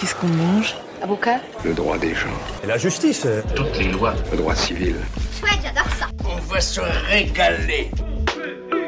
[0.00, 2.28] Qu'est-ce qu'on mange Avocat Le droit des gens.
[2.62, 4.14] Et la justice euh, Toutes les lois.
[4.30, 4.94] Le droit civil.
[5.42, 6.06] Ouais, j'adore ça.
[6.24, 7.90] On va se régaler.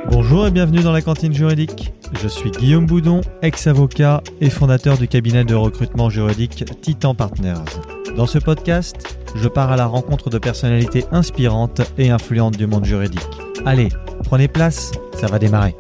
[0.09, 1.93] Bonjour et bienvenue dans la cantine juridique.
[2.23, 7.65] Je suis Guillaume Boudon, ex-avocat et fondateur du cabinet de recrutement juridique Titan Partners.
[8.17, 12.85] Dans ce podcast, je pars à la rencontre de personnalités inspirantes et influentes du monde
[12.85, 13.27] juridique.
[13.67, 13.89] Allez,
[14.23, 15.75] prenez place, ça va démarrer.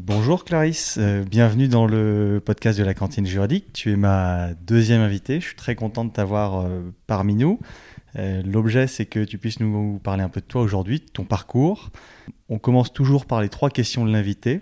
[0.00, 3.72] Bonjour Clarisse, euh, bienvenue dans le podcast de la cantine juridique.
[3.72, 7.58] Tu es ma deuxième invitée, je suis très content de t'avoir euh, parmi nous.
[8.14, 11.24] Euh, L'objet, c'est que tu puisses nous parler un peu de toi aujourd'hui, de ton
[11.24, 11.90] parcours.
[12.48, 14.60] On commence toujours par les trois questions de l'invité.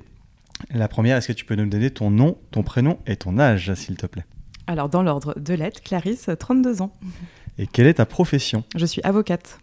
[0.70, 3.74] La première, est-ce que tu peux nous donner ton nom, ton prénom et ton âge,
[3.74, 4.24] s'il te plaît?
[4.66, 6.92] Alors, dans l'ordre de lettres, Clarisse, 32 ans.
[7.58, 8.64] Et quelle est ta profession?
[8.74, 9.58] Je suis avocate.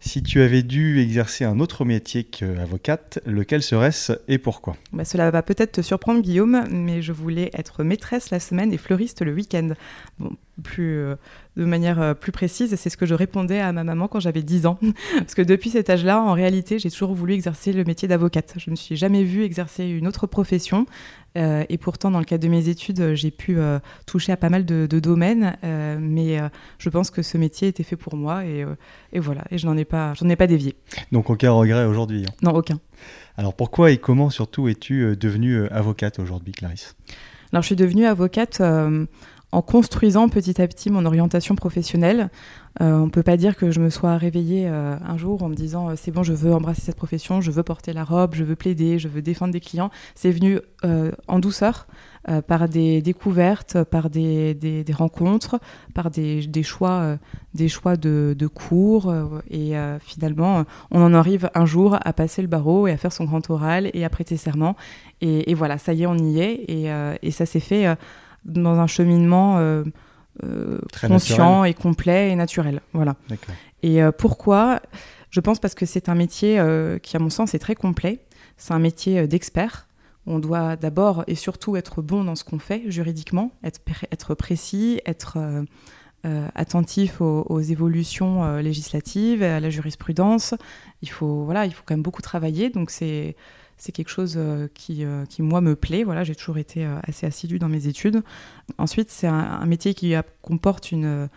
[0.00, 4.76] Si tu avais dû exercer un autre métier qu'avocate, lequel serait-ce et pourquoi?
[4.92, 8.76] Bah, Cela va peut-être te surprendre, Guillaume, mais je voulais être maîtresse la semaine et
[8.76, 9.70] fleuriste le week-end.
[10.62, 11.16] Plus, euh,
[11.56, 14.42] de manière euh, plus précise, c'est ce que je répondais à ma maman quand j'avais
[14.42, 14.78] 10 ans.
[15.18, 18.54] Parce que depuis cet âge-là, en réalité, j'ai toujours voulu exercer le métier d'avocate.
[18.58, 20.86] Je ne me suis jamais vue exercer une autre profession.
[21.36, 24.50] Euh, et pourtant, dans le cadre de mes études, j'ai pu euh, toucher à pas
[24.50, 28.16] mal de, de domaines, euh, mais euh, je pense que ce métier était fait pour
[28.16, 28.76] moi et, euh,
[29.12, 29.44] et voilà.
[29.50, 30.76] Et je n'en ai pas, ai pas dévié.
[31.10, 32.24] Donc aucun regret aujourd'hui.
[32.28, 32.32] hein.
[32.42, 32.78] Non, aucun.
[33.36, 36.94] Alors pourquoi et comment surtout es-tu euh, devenue euh, avocate aujourd'hui, Clarisse?
[37.52, 39.06] Alors, je suis devenue avocate euh,
[39.54, 42.28] en construisant petit à petit mon orientation professionnelle.
[42.80, 45.48] Euh, on ne peut pas dire que je me sois réveillée euh, un jour en
[45.48, 48.34] me disant euh, c'est bon, je veux embrasser cette profession, je veux porter la robe,
[48.34, 49.90] je veux plaider, je veux défendre des clients.
[50.16, 50.58] C'est venu
[51.28, 51.86] en douceur,
[52.46, 55.58] par des découvertes, par des, des- rencontres,
[55.94, 57.16] par des, des choix,
[57.54, 59.14] des choix de, cours.
[59.50, 63.24] et finalement, on en arrive un jour à passer le barreau et à faire son
[63.24, 64.76] grand oral et à prêter serment.
[65.22, 66.64] Et, voilà, ça y est, on y est.
[67.22, 67.86] Et, ça s'est fait
[68.44, 69.84] dans un cheminement euh,
[70.42, 72.80] euh, conscient et complet et naturel.
[72.92, 73.16] Voilà.
[73.82, 74.80] Et euh, pourquoi?
[75.30, 76.62] Je pense parce que c'est un métier
[77.02, 78.20] qui, à mon sens, est très complet.
[78.56, 79.88] C'est un métier d'expert.
[80.26, 84.34] On doit d'abord et surtout être bon dans ce qu'on fait juridiquement, être, pré- être
[84.34, 85.36] précis, être
[86.24, 90.54] euh, attentif aux, aux évolutions euh, législatives, à la jurisprudence.
[91.02, 92.70] Il faut, voilà, il faut quand même beaucoup travailler.
[92.70, 93.36] Donc c'est
[93.76, 96.04] c'est quelque chose euh, qui, euh, qui, moi, me plaît.
[96.04, 98.22] Voilà, j'ai toujours été euh, assez assidue dans mes études.
[98.78, 101.28] Ensuite, c'est un, métier qui comporte une,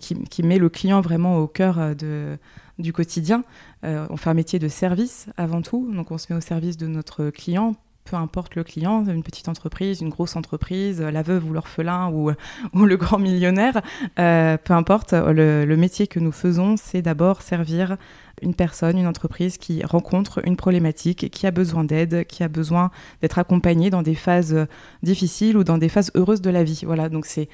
[0.00, 2.38] qui, qui met le client vraiment au cœur de,
[2.78, 3.44] du quotidien.
[3.82, 6.86] On fait un métier de service avant tout, donc on se met au service de
[6.86, 7.74] notre client.
[8.04, 12.30] Peu importe le client, une petite entreprise, une grosse entreprise, la veuve ou l'orphelin ou,
[12.84, 13.80] le grand millionnaire,
[14.18, 17.96] euh, peu importe, le, métier que nous faisons, c'est d'abord servir
[18.42, 22.90] une personne, une entreprise qui rencontre une problématique, qui a besoin d'aide, qui a besoin
[23.22, 24.66] d'être accompagnée dans des phases
[25.02, 26.82] difficiles ou dans des phases heureuses de la vie.
[26.84, 27.48] Voilà, donc c'est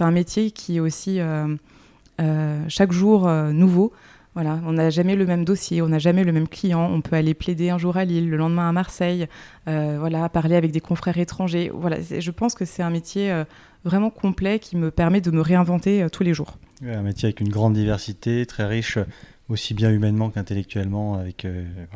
[0.00, 1.56] un métier qui est aussi euh,
[2.20, 3.94] euh, chaque jour nouveau.
[4.34, 6.90] Voilà, on n'a jamais le même dossier, on n'a jamais le même client.
[6.90, 9.28] On peut aller plaider un jour à Lille, le lendemain à Marseille,
[9.68, 11.70] euh, voilà, parler avec des confrères étrangers.
[11.72, 13.44] Voilà, je pense que c'est un métier euh,
[13.84, 16.58] vraiment complet qui me permet de me réinventer euh, tous les jours.
[16.84, 18.98] Un métier avec une grande diversité, très riche,
[19.48, 21.86] aussi bien humainement qu'intellectuellement, avec une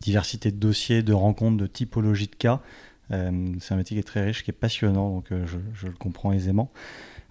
[0.00, 2.60] diversité de dossiers, de rencontres, de typologies de cas.
[3.10, 6.72] C'est un métier qui est très riche, qui est passionnant, donc je le comprends aisément.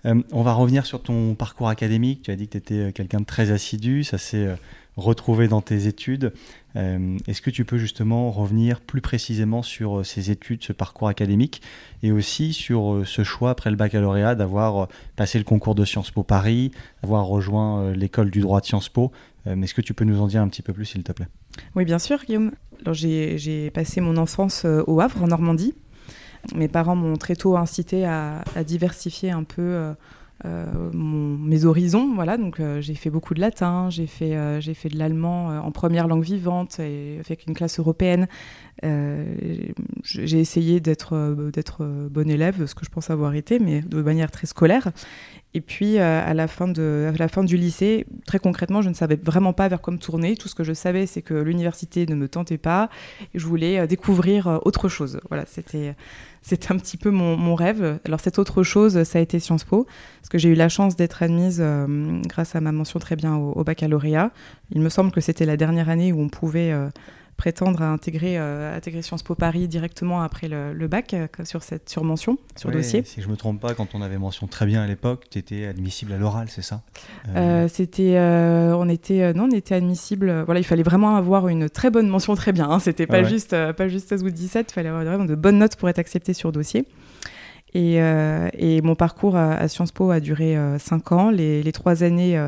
[0.06, 2.24] Euh, on va revenir sur ton parcours académique.
[2.24, 4.56] Tu as dit que tu étais quelqu'un de très assidu, ça s'est euh,
[4.98, 6.34] retrouvé dans tes études.
[6.76, 11.08] Euh, Est-ce que tu peux justement revenir plus précisément sur euh, ces études, ce parcours
[11.08, 11.62] académique,
[12.02, 15.86] et aussi sur euh, ce choix après le baccalauréat d'avoir euh, passé le concours de
[15.86, 16.72] Sciences Po Paris,
[17.02, 19.12] d'avoir rejoint euh, l'école du droit de Sciences Po?
[19.48, 21.28] Euh, Est-ce que tu peux nous en dire un petit peu plus, s'il te plaît?
[21.76, 22.52] Oui, bien sûr, Guillaume.
[22.92, 25.74] J'ai, passé mon enfance euh, au Havre, en Normandie.
[26.56, 29.94] Mes parents m'ont très tôt incité à, diversifier un peu euh,
[30.46, 32.14] euh, mes horizons.
[32.14, 34.36] Voilà, donc euh, j'ai fait beaucoup de latin, j'ai fait,
[34.74, 38.28] fait de l'allemand en première langue vivante avec une classe européenne.
[38.84, 44.32] J'ai essayé d'être, d'être bon élève, ce que je pense avoir été, mais de manière
[44.32, 44.92] très scolaire.
[45.56, 48.96] Et puis, euh, à, la fin de, la fin du lycée, très concrètement, je ne
[48.96, 50.36] savais vraiment pas vers quoi me tourner.
[50.36, 52.90] Tout ce que je savais, c'est que l'université ne me tentait pas.
[53.36, 55.20] Je voulais euh, découvrir euh, autre chose.
[55.30, 55.96] Voilà, c'était,
[56.42, 58.00] c'était un petit peu mon, mon rêve.
[58.06, 59.86] Alors, cette autre chose, ça a été Sciences Po,
[60.22, 61.64] parce que j'ai eu la chance d'être admise
[62.28, 64.32] grâce à ma mention très bien au, au baccalauréat.
[64.72, 66.74] Il me semble que c'était la dernière année où on pouvait
[67.38, 72.72] prétendre à intégrer, intégrer Sciences Po Paris directement après le, bac sur cette surmention, sur
[72.72, 73.04] dossier.
[73.04, 75.66] Si je me trompe pas, quand on avait mention très bien à l'époque, tu étais
[75.66, 76.82] admissible à l'oral, c'est ça?
[77.70, 80.44] C'était, on était, non, on était admissible.
[80.46, 82.70] Voilà, il fallait vraiment avoir une très bonne mention, très bien.
[82.70, 84.72] Hein, c'était pas juste, pas juste 16 ou 17.
[84.72, 86.86] Il fallait avoir vraiment de bonnes notes pour être accepté sur dossier.
[87.74, 91.30] Et, et mon parcours à, Sciences Po a duré 5 ans.
[91.32, 92.40] Les, les trois années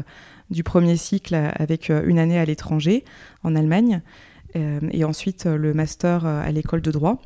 [0.50, 3.04] du premier cycle avec euh, une année à l'étranger,
[3.44, 7.22] en Allemagne, euh, et ensuite euh, le master à l'école de droit.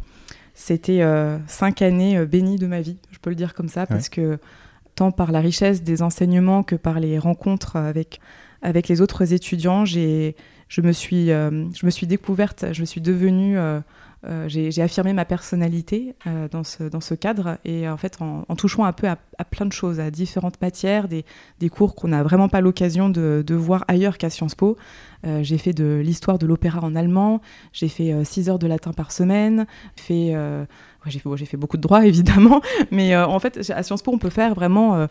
[0.55, 1.01] C'était
[1.47, 4.39] cinq années bénies de ma vie, je peux le dire comme ça, parce que
[4.95, 8.19] tant par la richesse des enseignements que par les rencontres avec,
[8.61, 10.33] avec les autres étudiants, je
[10.81, 13.79] me, suis, je me suis découverte, je me suis devenue euh,
[14.47, 17.57] j'ai affirmé ma personnalité euh, dans, ce, dans ce cadre.
[17.65, 21.25] Et en fait en, touchant un peu à, plein de choses, à différentes matières, des,
[21.59, 24.77] des cours qu'on n'a vraiment pas l'occasion de, voir ailleurs qu'à Sciences Po.
[25.25, 27.41] Euh, j'ai fait de l'histoire de l'opéra en allemand,
[27.73, 30.33] j'ai fait 6 heures de latin par semaine, fait,
[31.05, 32.61] j'ai fait, fait, beaucoup de droit évidemment,
[32.91, 35.07] mais en fait à Sciences Po on peut faire vraiment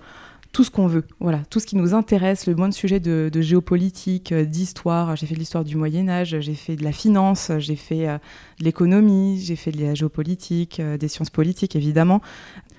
[0.52, 3.30] tout ce qu'on veut, voilà, tout ce qui nous intéresse, le moins de sujets de,
[3.40, 5.14] géopolitique, euh, d'histoire.
[5.16, 8.18] J'ai fait de l'histoire du Moyen Âge, j'ai fait de la finance, j'ai fait euh,
[8.58, 12.20] de l'économie, j'ai fait de la géopolitique, euh, des sciences politiques évidemment.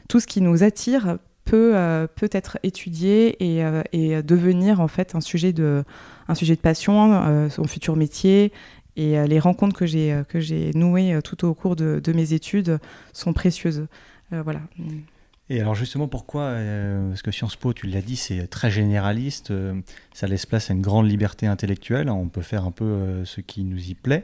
[0.08, 1.74] Tout ce qui nous attire peut,
[2.16, 5.84] peut être étudié et, et, devenir en fait un sujet de,
[6.28, 8.52] un sujet de passion, son futur métier.
[8.96, 12.80] Et les rencontres que j'ai que j'ai nouées tout au cours de, de mes études
[13.14, 13.86] sont précieuses.
[14.32, 14.62] voilà.
[15.52, 19.50] Et alors justement, pourquoi euh, Parce que Sciences Po, tu l'as dit, c'est très généraliste,
[19.50, 19.82] euh,
[20.14, 23.42] ça laisse place à une grande liberté intellectuelle, on peut faire un peu euh, ce
[23.42, 24.24] qui nous y plaît.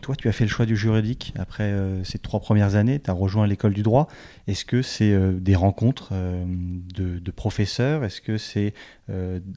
[0.00, 3.12] toi, tu as fait le choix du juridique après ces trois premières années, tu as
[3.12, 4.08] rejoint l'école du droit.
[4.48, 8.02] Est-ce que c'est des rencontres de, de, professeurs?
[8.02, 8.72] Est-ce que c'est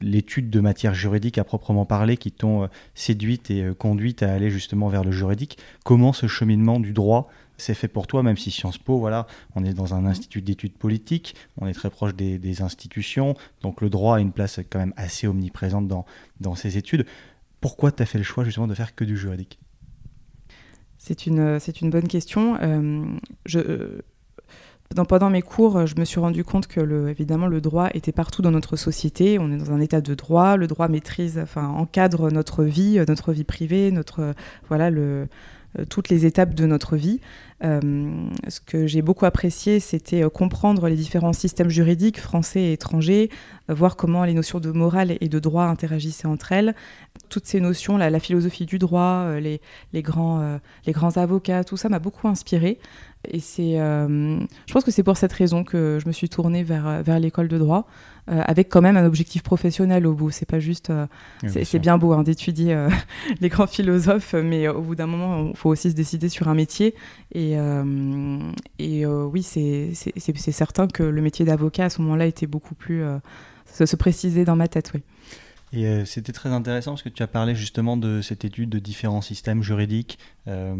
[0.02, 4.88] l'étude de matière juridique à proprement parler qui t'ont séduite et conduite à aller justement
[4.88, 5.56] vers le juridique?
[5.84, 9.64] Comment ce cheminement du droit c'est fait pour toi, même si Sciences Po, voilà, on
[9.64, 14.16] est dans un institut d'études politiques, on est très proche des, institutions, donc le droit
[14.16, 16.04] a une place quand même assez omniprésente dans,
[16.40, 17.06] dans ces études.
[17.60, 19.60] Pourquoi tu as fait le choix justement de faire que du juridique?
[20.98, 22.58] C'est une, une bonne question.
[22.60, 24.00] Euh,
[24.94, 28.42] dans, pendant mes cours, je me suis rendu compte que évidemment le droit était partout
[28.42, 29.38] dans notre société.
[29.38, 30.56] On est dans un état de droit.
[30.56, 34.34] Le droit maîtrise, enfin encadre notre vie, notre vie privée, notre
[34.68, 35.26] voilà le euh,
[35.88, 37.20] toutes les étapes de notre vie.
[37.62, 37.80] Euh,
[38.48, 43.28] ce que j'ai beaucoup apprécié, c'était euh, comprendre les différents systèmes juridiques français et étrangers,
[43.68, 46.74] voir comment les notions de morale et de droit interagissaient entre elles.
[47.28, 49.60] Toutes ces notions, la, la philosophie du droit, les,
[49.92, 52.78] les, grands, les grands avocats, tout ça m'a beaucoup inspiré.
[53.30, 57.20] Et je pense que c'est pour cette raison que je me suis tournée vers, vers
[57.20, 57.86] l'école de droit.
[58.30, 60.30] Euh, avec quand même un objectif professionnel au bout.
[60.30, 60.90] C'est pas juste.
[60.90, 61.06] Euh,
[61.48, 62.88] c'est bien beau hein, d'étudier euh,
[63.40, 66.54] les grands philosophes, mais au bout d'un moment, il faut aussi se décider sur un
[66.54, 66.94] métier.
[67.32, 67.56] Et,
[68.78, 69.92] et oui, c'est
[70.52, 73.02] certain que le métier d'avocat à ce moment-là était beaucoup plus.
[73.72, 75.02] se, se préciser dans ma tête, oui.
[75.72, 78.80] Et euh, c'était très intéressant parce que tu as parlé justement de cette étude de
[78.80, 80.18] différents systèmes juridiques.
[80.48, 80.74] Euh,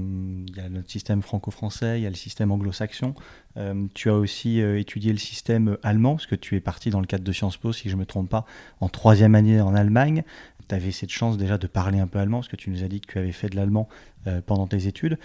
[0.49, 3.15] il y a notre système franco-français, il y a le système anglo-saxon.
[3.57, 7.07] Euh, tu as aussi étudié le système allemand parce que tu es parti dans le
[7.07, 8.47] cadre de Sciences Po, si je ne me trompe pas,
[8.81, 10.25] en troisième année en Allemagne.
[10.69, 12.89] Tu avais cette chance déjà de parler un peu allemand parce que tu nous as
[12.89, 13.89] dit que tu avais fait de l'allemand
[14.47, 15.19] pendant tes études.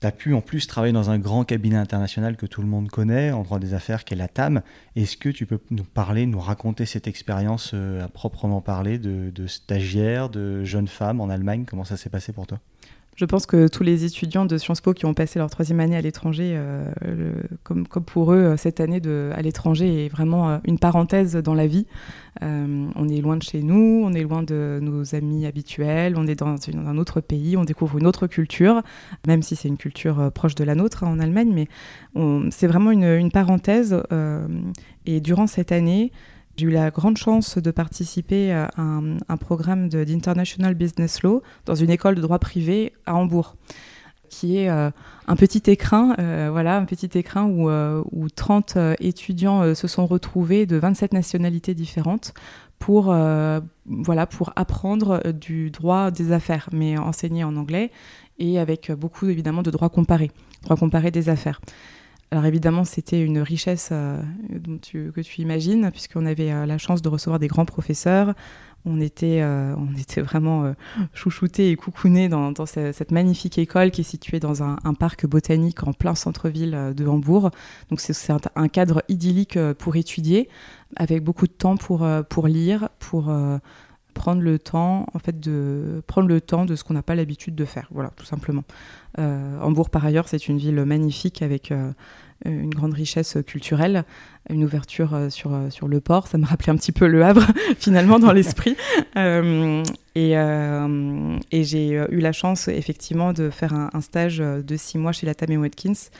[0.00, 2.88] Tu as pu en plus travailler dans un grand cabinet international que tout le monde
[2.88, 4.62] connaît en droit des affaires, qui est la TAM.
[4.94, 9.30] Est-ce que tu peux nous parler, nous raconter cette expérience euh, à proprement parler de,
[9.34, 11.64] de stagiaire, de jeune femme en Allemagne?
[11.66, 12.60] Comment ça s'est passé pour toi?
[13.18, 15.96] Je pense que tous les étudiants de Sciences Po qui ont passé leur troisième année
[15.96, 16.88] à l'étranger, euh,
[17.64, 19.02] comme, pour eux, euh, cette année
[19.34, 21.86] à l'étranger est vraiment euh, une parenthèse dans la vie.
[22.40, 26.36] on est loin de chez nous, on est loin de nos amis habituels, on est
[26.36, 28.82] dans, un autre pays, on découvre une autre culture,
[29.26, 32.92] même si c'est une culture proche de la nôtre hein, en Allemagne, mais c'est vraiment
[32.92, 34.00] une parenthèse.
[35.06, 36.12] et durant cette année,
[36.58, 41.90] j'ai eu la grande chance de participer à un, programme d'International Business Law dans une
[41.90, 43.54] école de droit privé à Hambourg
[44.28, 44.90] qui est euh,
[45.26, 50.04] un petit écrin, euh, voilà, un petit écrin où, euh, où 30 étudiants se sont
[50.04, 52.34] retrouvés de 27 nationalités différentes
[52.80, 53.14] pour,
[53.86, 57.90] voilà, pour apprendre du droit des affaires, mais enseigné en anglais
[58.38, 60.30] et avec beaucoup évidemment de droit comparé,
[60.62, 61.60] droit comparé des affaires.
[62.30, 64.20] Alors évidemment, c'était une richesse euh,
[64.52, 68.34] que tu imagines, puisqu'on avait euh, la chance de recevoir des grands professeurs.
[68.84, 70.72] On était, euh, on était vraiment
[71.12, 75.92] chouchoutés et coucounés dans, cette magnifique école qui est située dans un, parc botanique en
[75.92, 77.50] plein centre-ville de Hambourg.
[77.90, 80.48] Donc c'est un, cadre idyllique pour étudier,
[80.96, 83.32] avec beaucoup de temps pour, pour lire, pour
[84.18, 87.54] prendre le temps, en fait, de prendre le temps de ce qu'on n'a pas l'habitude
[87.54, 87.88] de faire.
[87.90, 88.64] Voilà, tout simplement.
[89.16, 91.72] Hambourg, par ailleurs, c'est une ville magnifique avec
[92.44, 94.04] une grande richesse culturelle,
[94.48, 96.28] une ouverture sur, sur le port.
[96.28, 97.46] Ça me rappelait un petit peu le Havre,
[97.78, 98.76] finalement, dans l'esprit.
[99.16, 105.12] et, et j'ai eu la chance, effectivement, de faire un, un, stage de six mois
[105.12, 106.10] chez la Tam Watkins,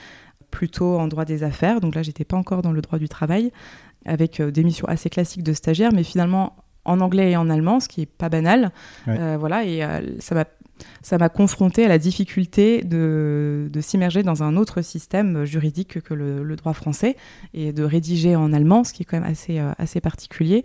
[0.51, 1.81] plutôt en droit des affaires.
[1.81, 3.53] Donc là, j'étais pas encore dans le droit du travail
[4.05, 7.81] avec euh, des missions assez classiques de stagiaire, mais finalement en anglais et en allemand,
[7.81, 8.71] ce qui est pas banal.
[9.09, 10.45] Euh, voilà, et euh, ça m'a
[11.03, 16.15] ça m'a confronté à la difficulté de, de s'immerger dans un autre système juridique que
[16.15, 17.17] le, droit français
[17.53, 20.65] et de rédiger en allemand, ce qui est quand même assez, assez particulier,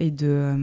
[0.00, 0.56] et de,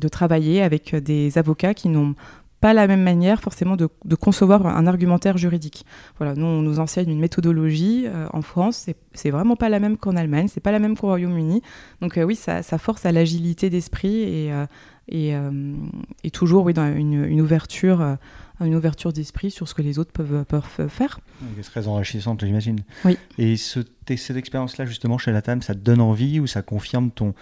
[0.00, 2.16] de travailler avec des avocats qui n'ont
[2.60, 5.84] pas la même manière forcément de, concevoir un argumentaire juridique.
[6.18, 9.96] Voilà, nous on nous enseigne une méthodologie euh, en France, c'est vraiment pas la même
[9.96, 11.62] qu'en Allemagne, c'est pas la même qu'au Royaume-Uni.
[12.00, 15.74] Donc euh, oui, ça, force à l'agilité d'esprit et, euh,
[16.22, 18.16] et, toujours oui, dans une, ouverture.
[18.60, 21.20] une ouverture d'esprit sur ce que les autres peuvent, peuvent faire.
[21.56, 22.80] C'est très enrichissante, j'imagine.
[23.04, 23.16] Oui.
[23.38, 27.10] Et ce, cette expérience-là, justement, chez la TAM, ça te donne envie ou ça confirme
[27.10, 27.34] ton,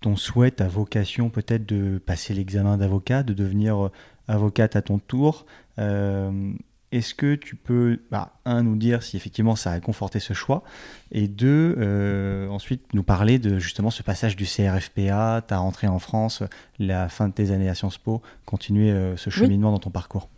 [0.00, 3.90] ton souhait, ta vocation peut-être de passer l'examen d'avocat, de devenir
[4.28, 5.46] avocate à ton tour.
[5.78, 6.52] Euh,
[6.92, 10.62] est-ce que tu peux, bah, un, nous dire si effectivement ça a conforté ce choix,
[11.10, 15.98] et deux, euh, ensuite nous parler de justement ce passage du CRFPA, ta rentrée en
[15.98, 16.44] France,
[16.78, 20.28] la fin de tes années à Sciences Po, continuer euh, ce cheminement dans ton parcours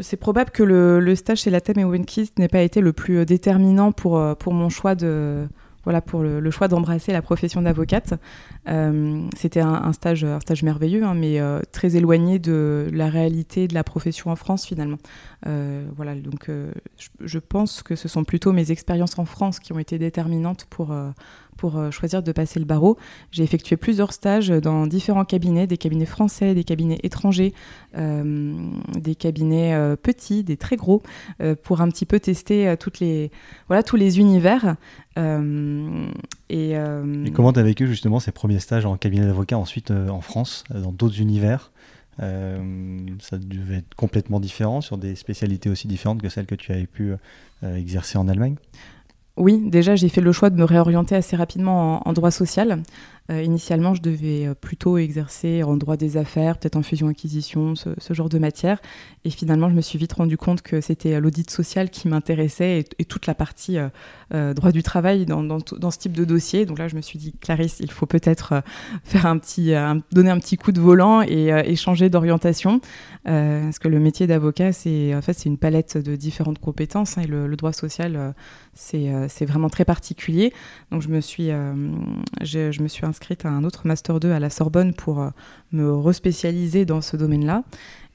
[0.00, 3.26] c'est probable que le, stage chez la Thème et Winkist n'ait pas été le plus
[3.26, 5.46] déterminant pour, pour mon choix de,
[5.84, 8.14] voilà pour le, choix d'embrasser la profession d'avocate.
[8.68, 13.68] Euh, c'était un, stage, un stage merveilleux, hein, mais euh, très éloigné de la réalité
[13.68, 14.98] de la profession en France finalement.
[15.46, 19.72] Euh, voilà, donc je, je, pense que ce sont plutôt mes expériences en France qui
[19.72, 20.94] ont été déterminantes pour
[21.60, 22.96] pour euh, choisir de passer le barreau.
[23.32, 27.52] J'ai effectué plusieurs stages dans différents cabinets, des cabinets français, des cabinets étrangers,
[27.98, 28.54] euh,
[28.98, 31.02] des cabinets euh, petits, des très gros,
[31.62, 33.30] pour un petit peu tester les,
[33.68, 34.76] voilà, tous les univers.
[35.18, 36.74] et,
[37.34, 40.92] comment tu as vécu justement ces premiers stages en cabinet d'avocat ensuite en France, dans
[40.92, 41.72] d'autres univers?
[42.18, 46.86] Ça devait être complètement différent sur des spécialités aussi différentes que celles que tu avais
[46.86, 47.12] pu
[47.62, 48.56] exercer en Allemagne?
[49.40, 52.82] Oui, déjà j'ai fait le choix de me réorienter assez rapidement en, droit social.
[53.30, 58.14] Euh, initialement, je devais euh, plutôt exercer en droit des affaires, peut-être en fusion-acquisition, ce,
[58.14, 58.80] genre de matière.
[59.24, 62.84] Et finalement, je me suis vite rendu compte que c'était euh, l'audit social qui m'intéressait
[62.98, 63.76] et, toute la partie
[64.30, 66.64] droit du travail dans, ce type de dossier.
[66.64, 68.62] Donc là, je me suis dit, Clarisse, il faut peut-être
[69.04, 69.72] faire un petit,
[70.12, 72.80] donner un petit coup de volant et, changer d'orientation.
[73.24, 77.18] parce que le métier d'avocat, c'est en fait, une palette de différentes compétences.
[77.18, 78.34] Hein, et le, droit social,
[78.74, 80.52] c'est vraiment très particulier.
[80.92, 84.40] Donc je me suis, je me suis inscrite inscrite à un autre Master 2 à
[84.40, 85.28] la Sorbonne pour euh,
[85.72, 87.64] me respécialiser dans ce domaine-là.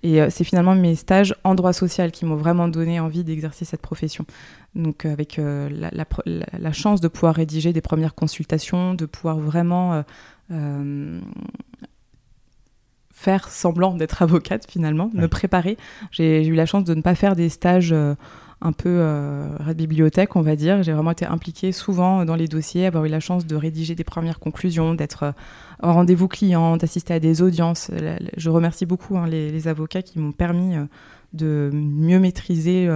[0.02, 3.66] Et euh, c'est finalement mes stages en droit social qui m'ont vraiment donné envie d'exercer
[3.66, 4.26] cette profession.
[4.74, 10.04] Donc euh, avec la, chance de pouvoir rédiger des premières consultations, de pouvoir vraiment
[13.14, 15.78] faire semblant d'être avocate finalement, me préparer.
[16.12, 17.96] J'ai eu la chance de ne pas faire des stages
[18.62, 20.82] un peu euh, red bibliothèque, on va dire.
[20.84, 24.04] J'ai vraiment été impliquée souvent dans les dossiers, avoir eu la chance de rédiger des
[24.04, 25.32] premières conclusions, d'être euh,
[25.82, 27.92] en rendez-vous client, d'assister à des audiences.
[28.38, 30.86] Je remercie beaucoup hein, les, avocats qui m'ont permis euh,
[31.34, 32.90] de mieux maîtriser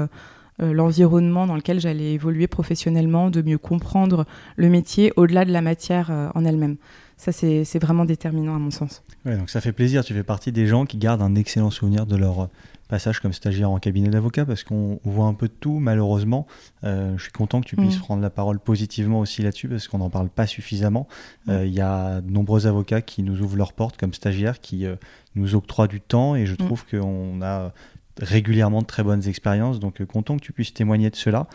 [0.60, 4.25] l'environnement dans lequel j'allais évoluer professionnellement, de mieux comprendre
[4.56, 6.78] le métier au-delà de la matière en elle-même.
[7.20, 9.04] Ça, c'est vraiment déterminant à mon sens.
[9.26, 10.06] Ouais, donc ça fait plaisir.
[10.06, 12.50] Tu fais partie des gens qui gardent un excellent souvenir de leur
[12.88, 16.48] passage comme stagiaire en cabinet d'avocat parce qu'on voit un peu de tout malheureusement.
[16.86, 18.02] Euh, je suis content que tu puisses mm.
[18.02, 21.10] prendre la parole positivement aussi là-dessus parce qu'on n'en parle pas suffisamment.
[21.46, 21.52] Mm.
[21.52, 24.86] Euh, il y a de nombreux avocats qui nous ouvrent leurs portes comme stagiaires, qui
[24.86, 24.96] euh,
[25.36, 26.58] nous octroient du temps et je mm.
[26.58, 27.74] trouve qu'on a
[28.18, 29.82] régulièrement de très bonnes expériences.
[29.82, 31.48] Donc content que tu puisses témoigner de cela.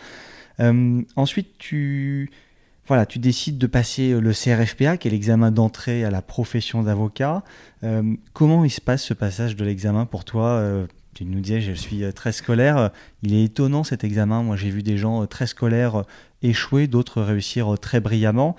[1.17, 2.31] ensuite, tu...
[2.87, 7.43] Voilà, tu décides de passer le CRFPA, qui est l'examen d'entrée à la profession d'avocat.
[8.33, 12.05] comment il se passe ce passage de l'examen pour toi tu nous disais, je suis
[12.05, 12.91] euh, très scolaire.
[13.23, 14.43] Il est étonnant cet examen.
[14.43, 16.03] Moi, j'ai vu des gens euh, très scolaires euh,
[16.43, 18.57] échouer, d'autres réussir très brillamment.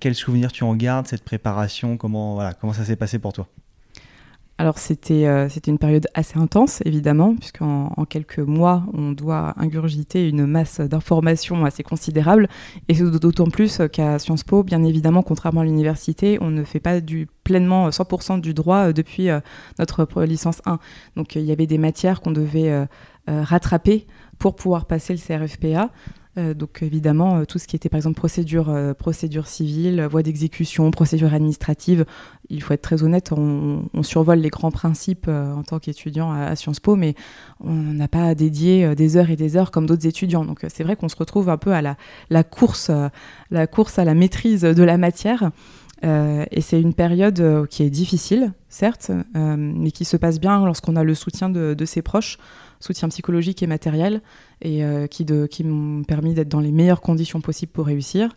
[0.00, 1.98] quel souvenir tu en gardes, cette préparation?
[1.98, 3.48] Comment, voilà, comment ça s'est passé pour toi?
[4.58, 9.52] Alors c'était euh, c'était une période assez intense évidemment puisqu'en en quelques mois on doit
[9.58, 12.48] ingurgiter une masse d'informations assez considérable.
[12.88, 17.00] Et d'autant plus qu'à Sciences Po bien évidemment contrairement à l'université on ne fait pas
[17.00, 19.40] du pleinement 100% du droit euh, depuis euh,
[19.78, 20.78] notre licence 1
[21.16, 22.86] donc il y avait des matières qu'on devait
[23.26, 24.06] rattraper
[24.38, 28.74] pour pouvoir passer le CRFPA Euh, donc évidemment, tout ce qui était par exemple procédure,
[28.98, 32.04] procédure civile, voie d'exécution, procédure administrative,
[32.50, 36.80] il faut être très honnête, on, survole les grands principes en tant qu'étudiant à, Sciences
[36.80, 37.14] Po, mais
[37.60, 40.44] on n'a pas dédié des heures et des heures comme d'autres étudiants.
[40.44, 42.90] Donc c'est vrai qu'on se retrouve un peu à la, course,
[43.50, 45.50] la course à la maîtrise de la matière.
[46.04, 50.38] Euh, et c'est une période euh, qui est difficile, certes, euh, mais qui se passe
[50.38, 52.38] bien lorsqu'on a le soutien de, ses proches,
[52.80, 54.20] soutien psychologique et matériel,
[54.62, 58.36] et qui, qui m'ont permis d'être dans les meilleures conditions possibles pour réussir.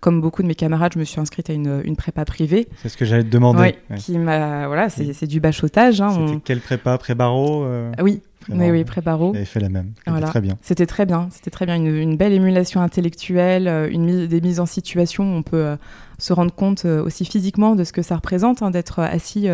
[0.00, 2.68] comme beaucoup de mes camarades, je me suis inscrite à une, une prépa privivée.
[2.82, 3.76] C'est ce que j'allais te demander.
[3.96, 6.00] Qui m'a, voilà, c'est, du bachotage.
[6.00, 6.98] Hein, C'était quelle prépa?
[6.98, 7.66] Pré-barreau
[8.00, 9.32] Oui, oui, oui, pré-barreau.
[9.32, 9.92] J'avais fait la même.
[10.06, 10.58] C'était très bien.
[10.62, 11.28] C'était très bien.
[11.30, 11.76] C'était très bien.
[11.76, 15.24] Une, belle émulation intellectuelle, une des mises en situation.
[15.24, 15.76] On peut
[16.18, 19.48] se rendre compte euh, aussi physiquement de ce que ça représente hein, d'être assis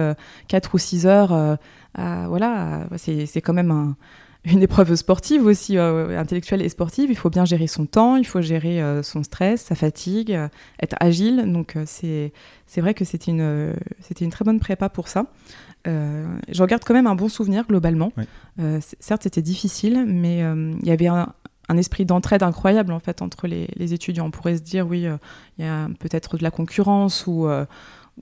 [0.49, 1.33] 4 euh, ou 6 heures.
[1.33, 1.57] Euh,
[2.27, 3.95] voilà, c'est quand même
[4.45, 7.11] une épreuve sportive aussi, intellectuelle et sportive.
[7.11, 10.39] Il faut bien gérer son temps, il faut gérer son stress, sa fatigue,
[10.83, 11.51] être agile.
[11.51, 12.33] Donc c'est
[12.77, 13.75] vrai que c'était une,
[14.21, 15.27] une très bonne prépa pour ça.
[15.87, 18.13] je regarde quand même un bon souvenir globalement.
[19.01, 21.33] certes, c'était difficile, mais il y avait un,
[21.69, 24.27] un esprit d'entraide incroyable en fait entre les, étudiants.
[24.27, 25.17] On pourrait se dire oui, euh,
[25.59, 27.49] il y a peut-être de la concurrence ou,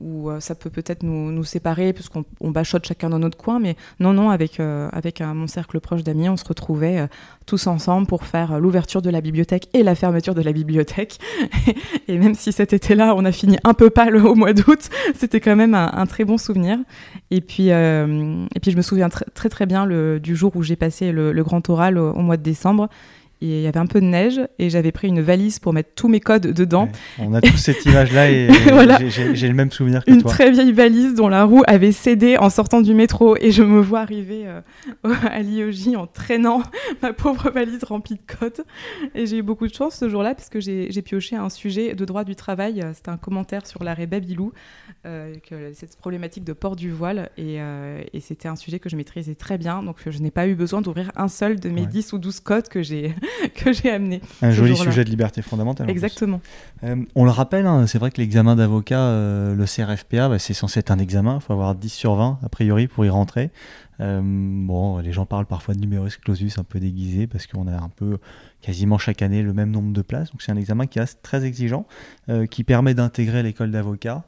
[0.00, 3.36] euh, ou euh, ça peut peut-être nous, nous, séparer puisqu'on on bachote chacun dans notre
[3.36, 7.08] coin, mais non, non, avec, avec mon cercle proche d'amis, on se retrouvait
[7.46, 11.18] tous ensemble pour faire l'ouverture de la bibliothèque et la fermeture de la bibliothèque.
[12.08, 15.40] et même si cet été-là, on a fini un peu pâle au mois d'août, c'était
[15.40, 16.78] quand même un, très bon souvenir.
[17.30, 20.76] Et puis, et puis je me souviens très très, bien le, du jour où j'ai
[20.76, 22.88] passé le, grand oral au mois de décembre
[23.42, 26.08] il y avait un peu de neige et j'avais pris une valise pour mettre tous
[26.08, 26.88] mes codes dedans.
[27.18, 28.48] on a tous cette image-là et
[29.34, 30.30] j'ai le même souvenir que une toi.
[30.30, 33.62] Une très vieille valise dont la roue avait cédé en sortant du métro et je
[33.62, 34.60] me vois arriver euh,
[35.24, 36.62] à l'IOJ en traînant
[37.02, 38.64] ma pauvre valise remplie de codes.
[39.14, 42.04] Et j'ai eu beaucoup de chance ce jour-là parce que j'ai pioché un sujet de
[42.04, 42.84] droit du travail.
[42.94, 44.52] C'était un commentaire sur l'arrêt Babilou,
[45.04, 45.34] euh,
[45.74, 49.34] cette problématique de port du voile et, euh, et c'était un sujet que je maîtrisais
[49.34, 49.82] très bien.
[49.82, 52.68] Donc je n'ai pas eu besoin d'ouvrir un seul de mes 10 ou 12 codes
[52.68, 53.14] que j'ai
[53.54, 54.20] que j'ai amené.
[54.40, 55.90] Un joli sujet de liberté fondamentale.
[55.90, 56.40] Exactement.
[56.84, 60.54] Euh, on le rappelle, hein, c'est vrai que l'examen d'avocat, euh, le CRFPA, bah, c'est
[60.54, 61.38] censé être un examen.
[61.40, 63.50] Il faut avoir 10 sur 20, a priori, pour y rentrer.
[64.00, 67.76] Euh, bon, les gens parlent parfois de numerus clausus un peu déguisé parce qu'on a
[67.76, 68.18] un peu
[68.62, 70.30] quasiment chaque année le même nombre de places.
[70.30, 71.86] Donc c'est un examen qui est très exigeant,
[72.50, 74.24] qui permet d'intégrer l'école d'avocat.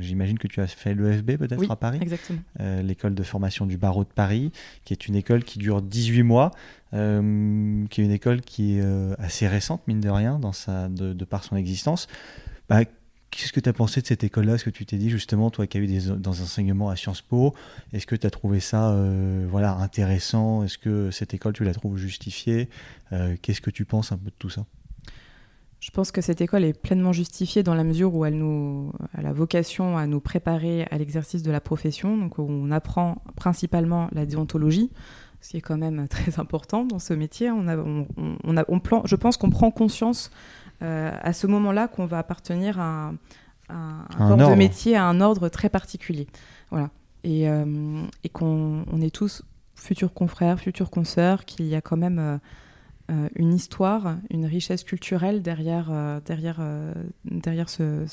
[0.00, 1.98] J'imagine que tu as fait l'EFB peut-être à Paris.
[2.00, 2.38] Exactement.
[2.58, 4.52] l'école de formation du barreau de Paris,
[4.84, 6.52] qui est une école qui dure 18 mois.
[6.94, 10.88] Euh, qui est une école qui est euh, assez récente, mine de rien, dans sa,
[10.88, 12.06] de, par son existence.
[12.68, 12.82] Bah,
[13.36, 14.54] Qu'est-ce que tu as pensé de cette école-là?
[14.54, 17.22] Est-ce que tu t'es dit justement, toi qui as eu des dans un à Sciences
[17.22, 17.54] Po,
[17.92, 20.62] est-ce que tu as trouvé ça euh, voilà, intéressant?
[20.62, 22.68] Est-ce que cette école, tu la trouves justifiée?
[23.42, 24.66] Qu'est-ce que tu penses un peu de tout ça?
[25.84, 29.26] Je pense que cette école est pleinement justifiée dans la mesure où elle, nous, elle
[29.26, 32.16] a vocation à nous préparer à l'exercice de la profession.
[32.16, 34.90] Donc, on apprend principalement la déontologie,
[35.42, 37.50] ce qui est quand même très important dans ce métier.
[37.50, 41.88] On a, on, a, on plan, je pense qu'on prend conscience euh, à ce moment-là
[41.88, 43.12] qu'on va appartenir à,
[43.68, 46.26] un, corps de métier, à un ordre très particulier.
[46.70, 46.90] Voilà.
[47.22, 49.42] Et, euh, et qu'on on est tous
[49.74, 52.40] futurs confrères, futurs consoeurs, qu'il y a quand même
[53.10, 55.90] euh, une histoire, une richesse culturelle derrière,
[56.24, 56.60] derrière,
[57.24, 58.04] derrière ce,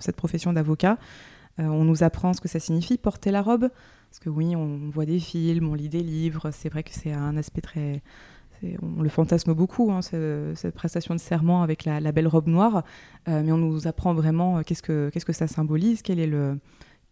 [0.00, 0.98] cette profession d'avocat.
[1.58, 3.68] on nous apprend ce que ça signifie porter la robe,
[4.10, 7.12] parce que oui, on voit des films, on lit des livres, c'est vrai que c'est
[7.12, 8.02] un aspect très...
[8.82, 12.84] On le fantasme beaucoup, hein, cette prestation de serment avec la, belle robe noire,
[13.28, 16.58] euh, mais on nous apprend vraiment euh, qu'est-ce que, que ça symbolise, quel est le,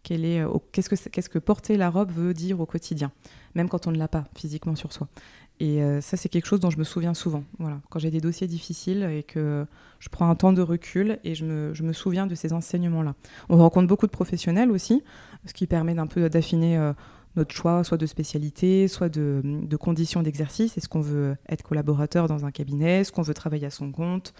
[0.03, 3.11] qu'est-ce, que, que porter la robe veut dire au quotidien,
[3.55, 5.07] même quand on ne l'a pas physiquement sur soi.
[5.59, 7.43] Et euh, ça, c'est quelque chose dont je me souviens souvent.
[7.59, 7.81] Voilà.
[7.91, 9.67] Quand j'ai des dossiers difficiles et que
[9.99, 13.13] je prends un temps de recul et je me, je me souviens de ces enseignements-là.
[13.47, 15.03] On rencontre beaucoup de professionnels aussi,
[15.45, 16.93] ce qui permet d'un peu d'affiner
[17.35, 20.77] notre choix, soit de spécialité, soit de, de conditions d'exercice.
[20.77, 23.01] Est-ce qu'on veut être collaborateur dans un cabinet?
[23.01, 24.33] Est-ce qu'on veut travailler à son compte?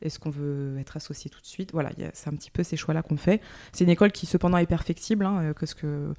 [0.00, 1.72] Est-ce qu'on veut être associé tout de suite?
[1.72, 3.40] Voilà, c'est un petit peu ces choix-là qu'on fait.
[3.72, 6.14] C'est une école qui cependant est perfectible, hein, euh, que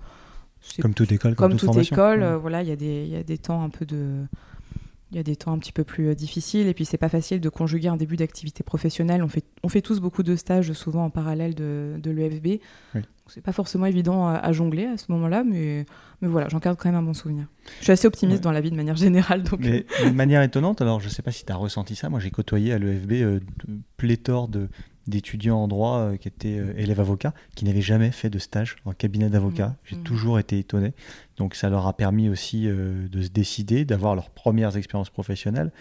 [0.81, 3.37] comme toute école, comme, toute, école, euh, voilà, il y, a des, y a des
[3.37, 4.25] temps un peu de,
[5.11, 7.07] il y a des temps un petit peu plus euh, difficiles et puis c'est pas
[7.07, 9.23] facile de conjuguer un début d'activité professionnelle.
[9.23, 12.61] On fait, on fait tous beaucoup de stages souvent en parallèle de, de l'EFB.
[12.95, 13.01] Oui.
[13.29, 15.85] C'est pas forcément évident à, jongler à ce moment-là, mais,
[16.21, 17.45] mais voilà, j'en garde quand même un bon souvenir.
[17.79, 19.43] Je suis assez optimiste dans la vie de manière générale.
[19.43, 19.59] Donc...
[19.59, 22.31] Mais de manière étonnante, alors je sais pas si tu as ressenti ça, moi j'ai
[22.31, 23.39] côtoyé à l'EFB euh,
[23.97, 24.67] pléthore de,
[25.09, 28.77] d'étudiants en droit euh, qui étaient euh, élèves avocats, qui n'avaient jamais fait de stage
[28.85, 29.67] en cabinet d'avocat.
[29.67, 29.75] Mmh.
[29.85, 30.03] J'ai mmh.
[30.03, 30.93] toujours été étonné.
[31.37, 35.71] Donc ça leur a permis aussi euh, de se décider, d'avoir leurs premières expériences professionnelles.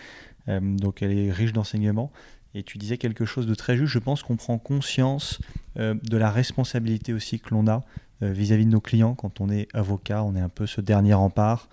[0.49, 2.11] donc elle est riche d'enseignements.
[2.59, 3.93] Et tu disais quelque chose de très juste.
[3.93, 5.41] Je pense qu'on prend conscience
[5.77, 7.85] de la responsabilité aussi que l'on a
[8.21, 10.25] vis-à-vis de nos clients quand on est avocat.
[10.25, 11.69] On est un peu ce dernier rempart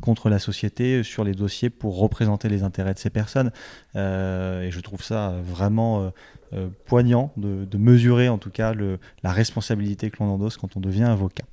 [0.00, 3.52] contre la société sur les dossiers pour représenter les intérêts de ces personnes.
[3.94, 6.10] et je trouve ça vraiment
[6.54, 8.74] euh, poignant de, mesurer en tout cas
[9.22, 11.44] la responsabilité que l'on endosse quand on devient avocat.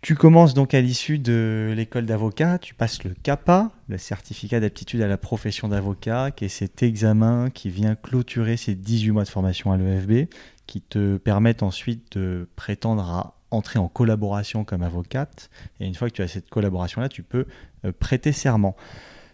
[0.00, 5.02] Tu commences donc à l'issue de l'école d'avocat, tu passes le CAPA, le certificat d'aptitude
[5.02, 9.28] à la profession d'avocat, qui est cet examen qui vient clôturer ces 18 mois de
[9.28, 10.28] formation à l'EFB,
[10.66, 15.50] qui te permettent ensuite de prétendre à entrer en collaboration comme avocate.
[15.80, 17.46] Et une fois que tu as cette collaboration-là, tu peux
[17.84, 18.76] euh, prêter serment.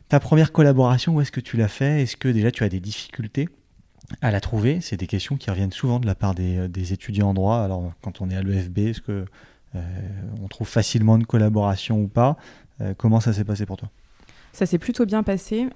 [0.09, 2.03] Ta première collaboration, où est-ce que tu l'as fait?
[2.03, 3.49] Est-ce que déjà tu as des difficultés
[4.23, 4.81] à la trouver?
[4.81, 7.59] C'est des questions qui reviennent souvent de la part des, euh, étudiants en droit.
[7.59, 9.27] Alors, quand on est à l'EFB, est-ce que
[10.43, 12.37] on trouve facilement une collaboration ou pas
[12.81, 13.91] euh, Comment ça s'est passé pour toi?
[14.53, 15.67] Ça s'est plutôt bien passé,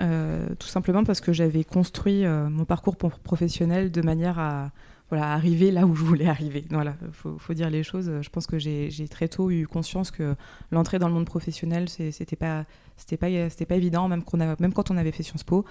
[0.61, 4.71] tout simplement parce que j'avais construit mon parcours professionnel de manière à,
[5.11, 6.65] voilà, arriver là où je voulais arriver.
[6.71, 8.11] Voilà, faut, dire les choses.
[8.21, 10.37] Je pense que j'ai très tôt eu conscience que
[10.71, 14.97] l'entrée dans le monde professionnel, c'était pas, c'était pas, c'était pas évident, même, quand on
[14.97, 15.65] avait fait Sciences Po.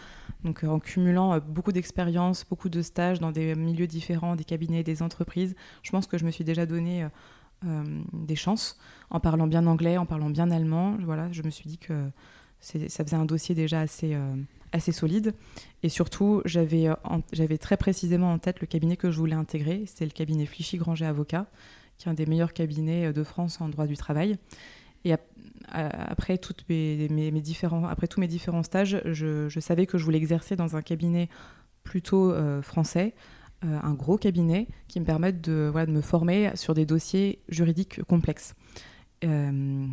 [0.43, 4.83] Donc, en cumulant euh, beaucoup d'expériences, beaucoup de stages dans des milieux différents, des cabinets,
[4.83, 7.09] des entreprises, je pense que je me suis déjà donné euh, euh,
[7.63, 8.77] des chances
[9.09, 10.97] en parlant bien anglais, en parlant bien allemand.
[11.03, 12.09] Voilà, je me suis dit que
[12.59, 14.15] ça faisait un dossier déjà assez
[14.71, 15.33] assez solide.
[15.83, 16.95] Et surtout, j'avais, euh,
[17.31, 19.83] j'avais très précisément en tête le cabinet que je voulais intégrer.
[19.85, 21.47] C'était le cabinet Flichy-Granger Avocat,
[21.97, 24.37] qui est un des meilleurs cabinets euh, de France en droit du travail.
[25.05, 25.13] Et
[25.71, 30.17] après, toutes mes, mes, différents, après tous mes différents stages, je, savais que je voulais
[30.17, 31.29] exercer dans un cabinet
[31.83, 33.13] plutôt euh, français,
[33.61, 38.03] un gros cabinet qui me permette de, voilà, de me former sur des dossiers juridiques
[38.03, 38.53] complexes.
[39.23, 39.87] Euh,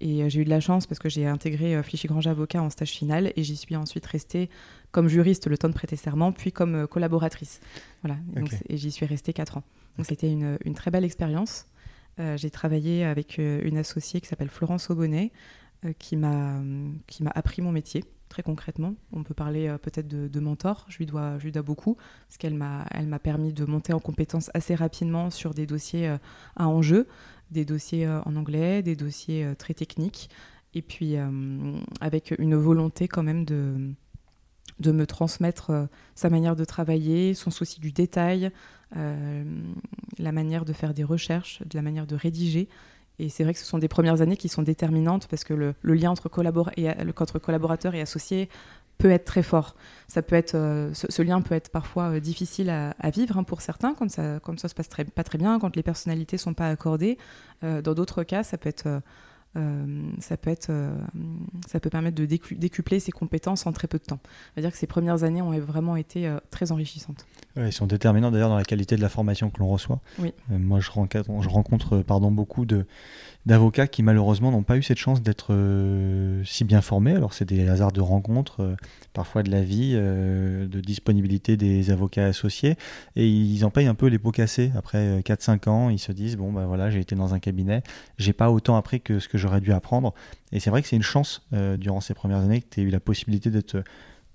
[0.00, 2.70] et j'ai eu de la chance parce que j'ai intégré euh, Flichy Grange Avocat en
[2.70, 4.48] stage final et j'y suis ensuite restée
[4.92, 7.60] comme juriste le temps de prêter serment, puis comme euh, collaboratrice.
[8.02, 8.18] Voilà,
[8.68, 9.64] et j'y suis restée 4 ans.
[9.96, 11.66] Donc c'était une, une, très belle expérience.
[12.36, 15.32] j'ai travaillé avec une associée qui s'appelle Florence Aubonnet,
[15.98, 16.62] qui m'a
[17.34, 18.04] appris mon métier
[18.42, 18.94] concrètement.
[19.12, 21.96] On peut parler peut-être de, mentor, je lui dois, je lui dois beaucoup,
[22.26, 26.16] parce qu'elle m'a permis de monter en compétence assez rapidement sur des dossiers
[26.56, 27.06] à enjeu
[27.50, 30.30] des dossiers euh, en anglais, des dossiers euh, très techniques,
[30.74, 33.94] et puis euh, avec une volonté quand même de,
[34.80, 38.50] de me transmettre sa manière de travailler, son souci du détail,
[38.94, 42.68] la manière de faire des recherches, de la manière de rédiger.
[43.18, 45.74] Et c'est vrai que ce sont des premières années qui sont déterminantes parce que le,
[45.82, 46.30] lien entre,
[46.76, 48.48] et, entre collaborateurs et associés
[48.98, 49.76] peut être très fort.
[50.08, 53.60] Ça peut être, euh, ce, lien peut être parfois euh, difficile à, vivre hein, pour
[53.60, 56.68] certains quand ça, quand ça se passe pas très bien, quand les personnalités sont pas
[56.68, 57.16] accordées.
[57.64, 59.00] Euh, dans d'autres cas, ça peut être
[59.54, 60.70] ça peut être,
[61.66, 64.20] ça peut permettre de décupler ses compétences en très peu de temps.
[64.54, 67.26] C'est-à-dire que ces premières années ont vraiment été très enrichissantes.
[67.56, 70.00] elles sont déterminantes d'ailleurs dans la qualité de la formation que l'on reçoit.
[70.18, 70.32] Oui.
[70.48, 72.86] moi, je rencontre, je rencontre pardon, beaucoup de,
[73.48, 77.12] d'avocats qui malheureusement n'ont pas eu cette chance d'être euh, si bien formés.
[77.12, 78.76] Alors c'est des hasards de rencontres, euh,
[79.14, 82.76] parfois de la vie, euh, de disponibilité des avocats associés,
[83.16, 84.70] et ils en payent un peu les pots cassés.
[84.76, 87.82] Après 4-5 ans, ils se disent, bon ben voilà, j'ai été dans un cabinet,
[88.18, 90.12] j'ai pas autant appris que ce que j'aurais dû apprendre.
[90.52, 91.46] Et c'est vrai que c'est une chance
[91.78, 93.82] durant ces premières années que tu aies eu la possibilité d'être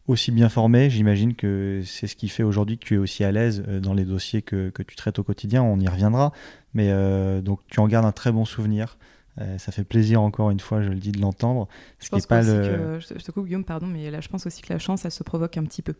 [0.07, 0.89] aussi bien formé.
[0.89, 4.05] J'imagine que c'est ce qui fait aujourd'hui que tu es aussi à l'aise dans les
[4.05, 5.63] dossiers que, que, tu traites au quotidien.
[5.63, 6.31] On y reviendra.
[6.73, 6.91] Mais
[7.41, 8.97] donc tu en gardes un très bon souvenir.
[9.41, 11.67] Euh, ça fait plaisir encore une fois, je le dis, de l'entendre.
[11.99, 12.99] Je, pense pas le...
[12.99, 15.23] je te coupe Guillaume, pardon, mais là je pense aussi que la chance, elle se
[15.23, 15.95] provoque un petit peu.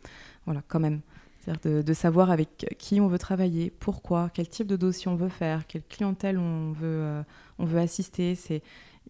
[0.45, 1.01] Voilà, quand même.
[1.39, 5.29] C'est-à-dire de, savoir avec qui on veut travailler, pourquoi, quel type de dossier on veut
[5.29, 7.23] faire, quelle clientèle on veut, euh,
[7.59, 8.35] on veut assister.
[8.35, 8.61] C'est,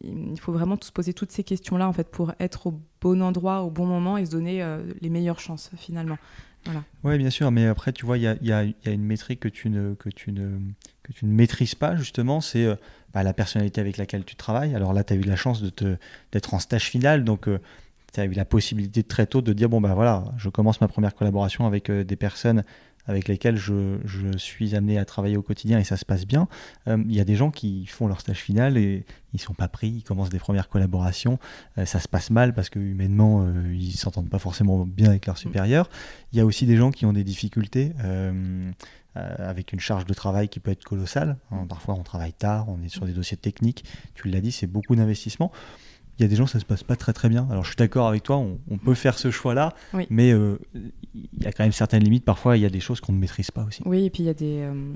[0.01, 3.62] il faut vraiment se poser toutes ces questions-là en fait pour être au bon endroit,
[3.62, 6.17] au bon moment et se donner euh, les meilleures chances finalement.
[6.65, 6.84] Voilà.
[7.03, 9.49] Oui, bien sûr, mais après, tu vois, il y a, y a, une métrique que
[9.49, 10.60] tu ne, que tu ne,
[11.03, 12.65] que tu ne maîtrises pas, justement, c'est
[13.13, 14.75] bah, la personnalité avec laquelle tu travailles.
[14.75, 17.60] Alors là, tu as eu la chance d'être en stage final, donc euh,
[18.12, 20.88] tu as eu la possibilité très tôt de dire, bon, bah voilà, je commence ma
[20.88, 22.63] première collaboration avec euh, des personnes
[23.05, 23.97] avec lesquelles je,
[24.37, 26.47] suis amené à travailler au quotidien et ça se passe bien.
[26.87, 29.67] Euh, il y a des gens qui font leur stage final et ils sont pas
[29.67, 31.39] pris, ils commencent des premières collaborations,
[31.85, 35.89] ça se passe mal parce que humainement ils s'entendent pas forcément bien avec leurs supérieurs.
[36.31, 37.93] Il y a aussi des gens qui ont des difficultés
[39.15, 41.37] euh, avec une charge de travail qui peut être colossale.
[41.51, 43.85] Hein, parfois, on travaille tard, on est sur des dossiers techniques.
[44.15, 45.51] Tu l'as dit, c'est beaucoup d'investissement.
[46.19, 47.47] Il y a des gens, ça se passe pas très très bien.
[47.49, 49.73] Alors, je suis d'accord avec toi, on, peut faire ce choix-là,
[50.10, 50.60] mais euh,
[51.15, 52.23] il y a quand même certaines limites.
[52.23, 53.82] Parfois, il y a des choses qu'on ne maîtrise pas aussi.
[53.86, 54.60] Oui, et puis il y a des.
[54.60, 54.93] Euh,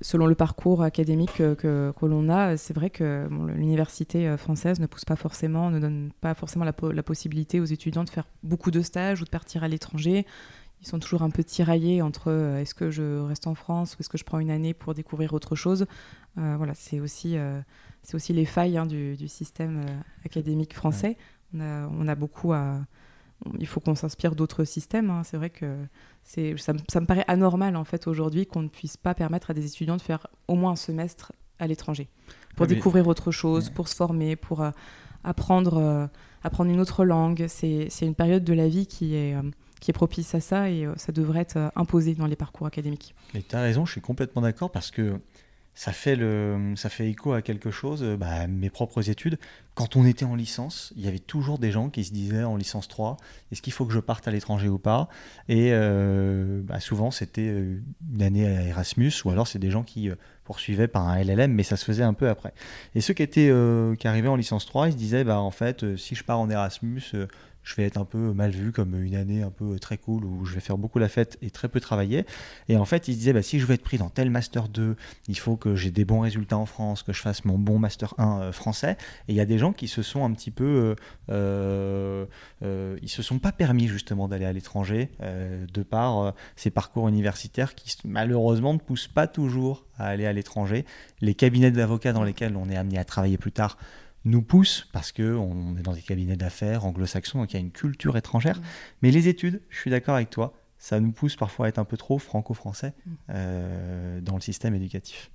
[0.00, 5.04] selon le parcours académique que, que, l'on a, c'est vrai que l'université française ne pousse
[5.04, 8.82] pas forcément, ne donne pas forcément la, la, possibilité aux étudiants de faire beaucoup de
[8.82, 10.26] stages ou de partir à l'étranger.
[10.82, 14.08] Ils sont toujours un peu tiraillés entre est-ce que je reste en France ou est-ce
[14.08, 15.86] que je prends une année pour découvrir autre chose.
[16.36, 17.38] voilà, c'est aussi,
[18.04, 19.84] c'est aussi les failles hein, du, du, système
[20.24, 21.16] académique français.
[21.54, 22.80] On, a, on a beaucoup à
[23.58, 25.10] il faut qu'on s'inspire d'autres systèmes.
[25.10, 25.22] Hein.
[25.24, 25.76] C'est vrai que
[26.22, 29.66] c'est, ça, me paraît anormal en fait aujourd'hui qu'on ne puisse pas permettre à des
[29.66, 32.08] étudiants de faire au moins un semestre à l'étranger
[32.56, 34.70] pour découvrir autre chose, pour se former, pour euh,
[35.24, 36.06] apprendre, euh,
[36.42, 37.46] apprendre une autre langue.
[37.48, 39.42] C'est, une période de la vie qui est, euh,
[39.80, 43.14] qui est propice à ça et ça devrait être imposé dans les parcours académiques.
[43.34, 45.20] Mais tu as raison, je suis complètement d'accord parce que
[45.74, 49.38] ça fait, le, ça fait écho à quelque chose, euh, bah, mes propres études.
[49.74, 52.56] Quand on était en licence, il y avait toujours des gens qui se disaient en
[52.56, 53.16] licence 3,
[53.50, 55.08] est-ce qu'il faut que je parte à l'étranger ou pas?
[55.48, 57.80] Et euh, bah, souvent, c'était euh,
[58.12, 60.10] une année à Erasmus, ou alors c'est des gens qui
[60.44, 62.52] poursuivaient par un LLM, mais ça se faisait un peu après.
[62.94, 63.50] Et ceux qui, étaient,
[63.98, 66.48] qui arrivaient en licence 3, ils se disaient, bah, en fait, si je pars en
[66.50, 67.02] Erasmus,
[67.64, 70.44] je vais être un peu mal vu comme une année un peu très cool où
[70.44, 72.26] je vais faire beaucoup la fête et très peu travailler.
[72.68, 74.96] Et en fait, il disait, bah, si je veux être pris dans tel Master 2,
[75.28, 78.14] il faut que j'ai des bons résultats en France, que je fasse mon bon Master
[78.18, 78.96] 1 euh, français.
[79.28, 80.94] Et il y a des gens qui se sont un petit peu...
[81.30, 82.26] Euh,
[82.62, 87.74] euh, ils se sont pas permis justement d'aller à l'étranger de par ces parcours universitaires
[87.74, 90.84] qui malheureusement ne poussent pas toujours à aller à l'étranger.
[91.20, 93.78] Les cabinets d'avocats dans lesquels on est amené à travailler plus tard
[94.24, 97.72] nous pousse, parce qu'on est dans des cabinets d'affaires anglo-saxons, donc il y a une
[97.72, 98.58] culture étrangère.
[98.58, 98.62] Mm.
[99.02, 101.84] Mais les études, je suis d'accord avec toi, ça nous pousse parfois à être un
[101.84, 103.12] peu trop franco-français mm.
[103.30, 105.30] euh, dans le système éducatif.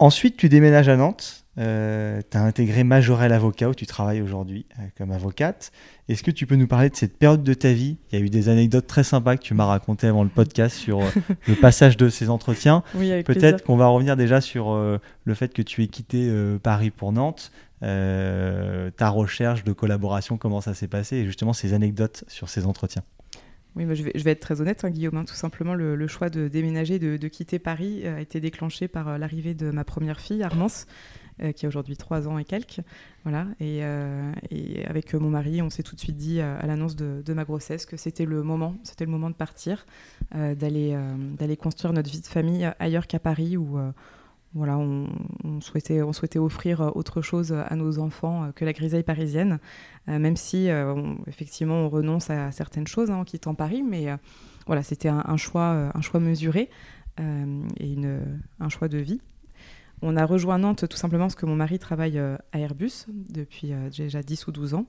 [0.00, 1.44] Ensuite, tu déménages à Nantes.
[1.58, 5.72] Euh, tu as intégré Majorel Avocat où tu travailles aujourd'hui euh, comme avocate.
[6.08, 7.96] Est-ce que tu peux nous parler de cette période de ta vie?
[8.12, 10.76] Il y a eu des anecdotes très sympas que tu m'as racontées avant le podcast
[10.76, 11.08] sur euh,
[11.48, 12.84] le passage de ces entretiens.
[12.94, 16.32] Peut-être qu'on va revenir déjà sur le fait que tu aies quitté
[16.62, 21.16] Paris pour Nantes, ta recherche de collaboration, comment ça s'est passé?
[21.16, 23.02] Et justement ces anecdotes sur ces entretiens.
[23.78, 25.16] Oui, je, vais, être très honnête, hein, Guillaume.
[25.16, 25.24] Hein.
[25.24, 29.18] tout simplement, le, choix de déménager, de, quitter Paris euh, a été déclenché par euh,
[29.18, 30.88] l'arrivée de ma première fille, Armance,
[31.40, 32.80] euh, qui a aujourd'hui 3 ans et quelques.
[33.22, 33.46] Voilà.
[33.60, 33.84] Et,
[34.84, 37.96] avec mon mari, on s'est tout de suite dit à l'annonce de, ma grossesse que
[37.96, 39.86] c'était le moment, c'était le moment de partir,
[40.32, 43.56] d'aller construire notre vie de famille ailleurs qu'à Paris,
[44.54, 48.72] voilà, on, souhaitait, on souhaitait offrir euh, autre chose à nos enfants euh, que la
[48.72, 49.58] grisaille parisienne,
[50.08, 50.68] euh, même si
[51.26, 54.06] effectivement on renonce à certaines choses hein, en quittant Paris, mais
[54.66, 56.70] voilà, c'était un, choix, un choix mesuré
[57.18, 58.20] et une,
[58.60, 59.20] un choix de vie.
[60.02, 64.22] On a rejoint Nantes tout simplement parce que mon mari travaille à Airbus depuis déjà
[64.22, 64.86] 10 ou 12 ans.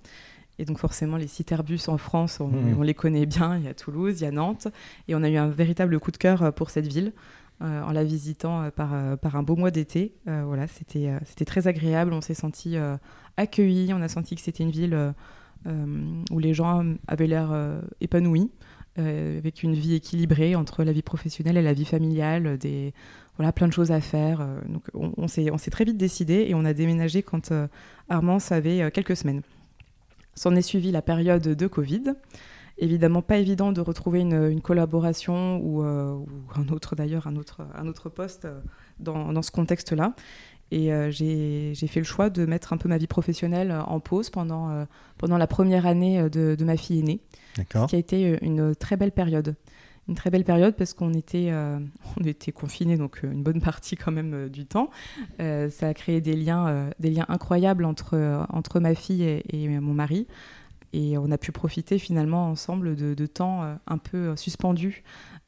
[0.58, 2.76] Et donc forcément, les sites Airbus en France, on, mmh.
[2.78, 3.58] on, les connaît bien.
[3.58, 4.68] Il y a Toulouse, il y a Nantes.
[5.08, 7.14] Et on a eu un véritable coup de cœur pour cette ville.
[7.62, 10.14] Euh, en la visitant euh, par, euh, par un beau mois d'été.
[10.26, 12.14] voilà, c'était très agréable.
[12.14, 12.78] On s'est senti
[13.38, 13.94] accueillis.
[13.94, 15.14] On a senti que c'était une ville
[16.32, 17.52] où les gens avaient l'air
[18.00, 18.52] épanouis.
[18.98, 22.94] avec une vie équilibrée entre la vie professionnelle et la vie familiale, des,
[23.38, 24.46] voilà, plein de choses à faire.
[24.68, 27.54] donc on, s'est très vite décidé et on a déménagé quand
[28.10, 29.42] Armand avait quelques semaines.
[30.36, 32.14] S'en est suivi la période de Covid
[32.80, 37.62] évidemment pas évident de retrouver une, collaboration ou, euh, ou, un autre d'ailleurs, un autre,
[37.76, 38.60] un autre poste euh,
[39.00, 40.14] dans, dans ce contexte-là.
[40.72, 44.30] Et euh, j'ai fait le choix de mettre un peu ma vie professionnelle en pause
[44.30, 44.86] pendant,
[45.18, 47.22] pendant la première année de, de ma fille aînée.
[47.58, 49.56] Ce qui a été une très belle période.
[50.08, 51.52] Une très belle période parce qu'on était,
[52.22, 54.92] on était confinés, donc une bonne partie quand même du temps.
[55.40, 59.96] ça a créé des liens, des liens incroyables entre, entre ma fille et, et mon
[59.96, 60.28] mari.
[60.94, 65.04] Et on a pu profiter finalement ensemble de, temps euh, un peu euh, suspendus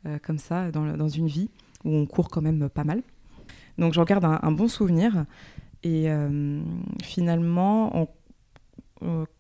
[0.05, 1.49] euh, comme ça dans, une vie
[1.83, 3.01] où on court quand même pas mal.
[3.77, 5.25] Donc j'en garde un, bon souvenir.
[5.83, 6.07] Et
[7.01, 8.07] finalement,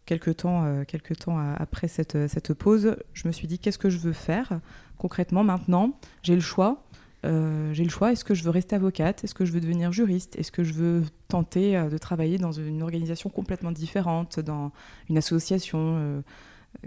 [0.07, 3.99] quelques temps, quelques temps après cette, cette pause, je me suis dit qu'est-ce que je
[3.99, 4.59] veux faire
[4.97, 5.99] concrètement maintenant?
[6.23, 6.83] J'ai le choix.
[7.23, 9.91] Euh, j'ai le choix, est-ce que je veux rester avocate Est-ce que je veux devenir
[9.91, 14.71] juriste Est-ce que je veux tenter euh, de travailler dans une organisation complètement différente, dans
[15.09, 16.21] une association, euh,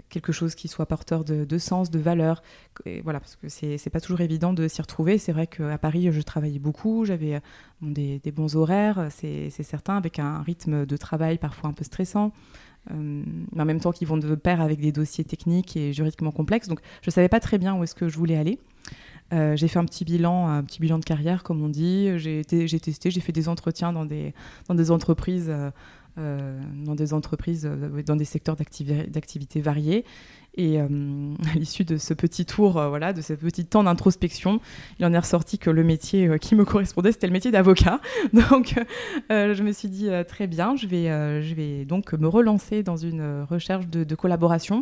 [0.09, 2.41] quelque chose qui soit porteur de, sens, de valeur
[3.03, 5.17] Voilà, parce que c'est pas toujours évident de s'y retrouver.
[5.19, 7.39] C'est vrai qu'à Paris, je travaillais beaucoup, j'avais
[7.81, 12.33] des, bons horaires, c'est certain, avec un rythme de travail parfois un peu stressant.
[12.89, 16.67] mais en même temps qui vont de pair avec des dossiers techniques et juridiquement complexes.
[16.67, 18.57] Donc je savais pas très bien où est-ce que je voulais aller.
[19.33, 22.17] Euh, j'ai fait un petit bilan, un petit bilan de carrière, comme on dit.
[22.17, 24.33] J'ai testé, j'ai fait des entretiens dans des,
[24.67, 25.51] dans des entreprises
[26.17, 27.69] euh, dans des entreprises,
[28.05, 30.05] dans des secteurs d'activité variés.
[30.57, 30.87] Et à
[31.55, 34.61] l'issue de ce petit tour, voilà, de ce petit temps d'introspection,
[34.99, 37.99] il en est ressorti que le métier qui me correspondait, c'était le métier d'avocat.
[38.33, 38.75] Donc,
[39.29, 41.07] je me suis dit très bien, je vais,
[41.43, 44.81] je vais donc me relancer dans une recherche de collaboration.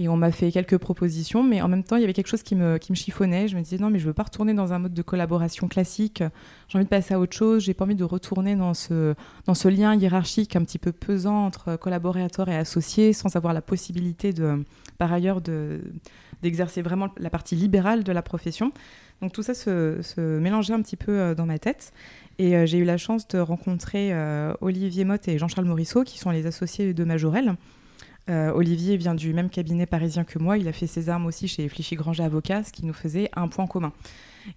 [0.00, 2.44] Et on m'a fait quelques propositions, mais en même temps, il y avait quelque chose
[2.44, 3.48] qui me, qui me chiffonnait.
[3.48, 6.22] Je me disais, non, mais je veux pas retourner dans un mode de collaboration classique.
[6.68, 7.64] J'ai envie de passer à autre chose.
[7.64, 11.44] J'ai pas envie de retourner dans ce, dans ce lien hiérarchique un petit peu pesant
[11.46, 14.64] entre collaborateurs et associés, sans avoir la possibilité, de,
[14.98, 15.40] par ailleurs,
[16.42, 18.70] d'exercer vraiment la partie libérale de la profession.
[19.20, 21.92] Donc tout ça se, se mélangeait un petit peu euh, dans ma tête.
[22.38, 26.18] Et euh, j'ai eu la chance de rencontrer euh, Olivier Motte et Jean-Charles Morisseau, qui
[26.18, 27.56] sont les associés de Majorel.
[28.28, 30.58] Euh, Olivier vient du même cabinet parisien que moi.
[30.58, 33.48] Il a fait ses armes aussi chez Flichy Granger Avocat, ce qui nous faisait un
[33.48, 33.92] point commun.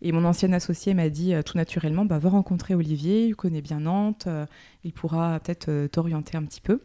[0.01, 3.62] Et mon ancien associé m'a dit euh, tout naturellement bah, va rencontrer Olivier, il connaît
[3.62, 4.45] bien Nantes, euh,
[4.84, 6.81] il pourra peut-être t'orienter un petit peu.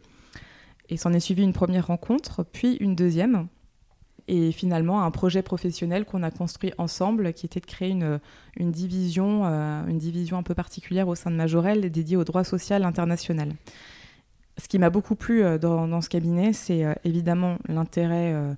[0.89, 3.47] Et s'en est suivi une première rencontre, puis une deuxième.
[4.29, 8.19] Et finalement, un projet professionnel qu'on a construit ensemble, qui était de créer une,
[8.57, 12.83] une division, une division un peu particulière au sein de Majorel dédiée au droit social
[12.83, 13.53] international
[14.57, 18.53] ce qui m'a beaucoup plu euh, dans, ce cabinet, c'est euh, évidemment l'intérêt euh,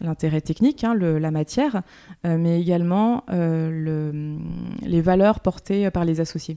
[0.00, 1.82] l'intérêt technique, hein, la matière,
[2.24, 6.56] mais également les valeurs portées par les associés.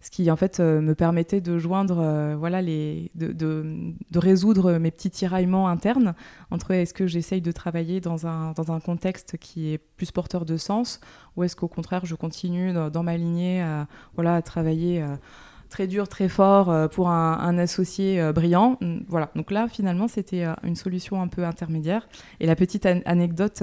[0.00, 6.14] Ce qui en fait me permettait de joindre, voilà, de, résoudre mes petits tiraillements internes
[6.52, 10.44] entre est-ce que j'essaye de travailler dans un, dans un contexte qui est plus porteur
[10.44, 11.00] de sens,
[11.36, 15.04] ou est-ce qu'au contraire je continue dans, ma lignée à, voilà, à travailler
[15.68, 18.78] très dur, très fort euh, pour un, associé euh, brillant.
[18.80, 22.08] Mm, voilà, donc là, finalement, c'était euh, une solution un peu intermédiaire.
[22.40, 23.62] Et la petite anecdote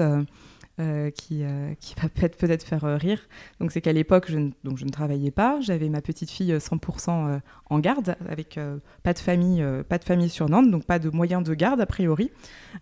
[0.80, 3.20] euh, qui, euh, qui va peut-être faire euh, rire.
[3.60, 5.60] Donc c'est qu'à l'époque, je, ne, donc je ne travaillais pas.
[5.60, 8.58] J'avais ma petite fille 100% en garde, avec
[9.04, 11.86] pas, de famille, pas de famille sur Nantes, donc pas de moyens de garde a
[11.86, 12.32] priori.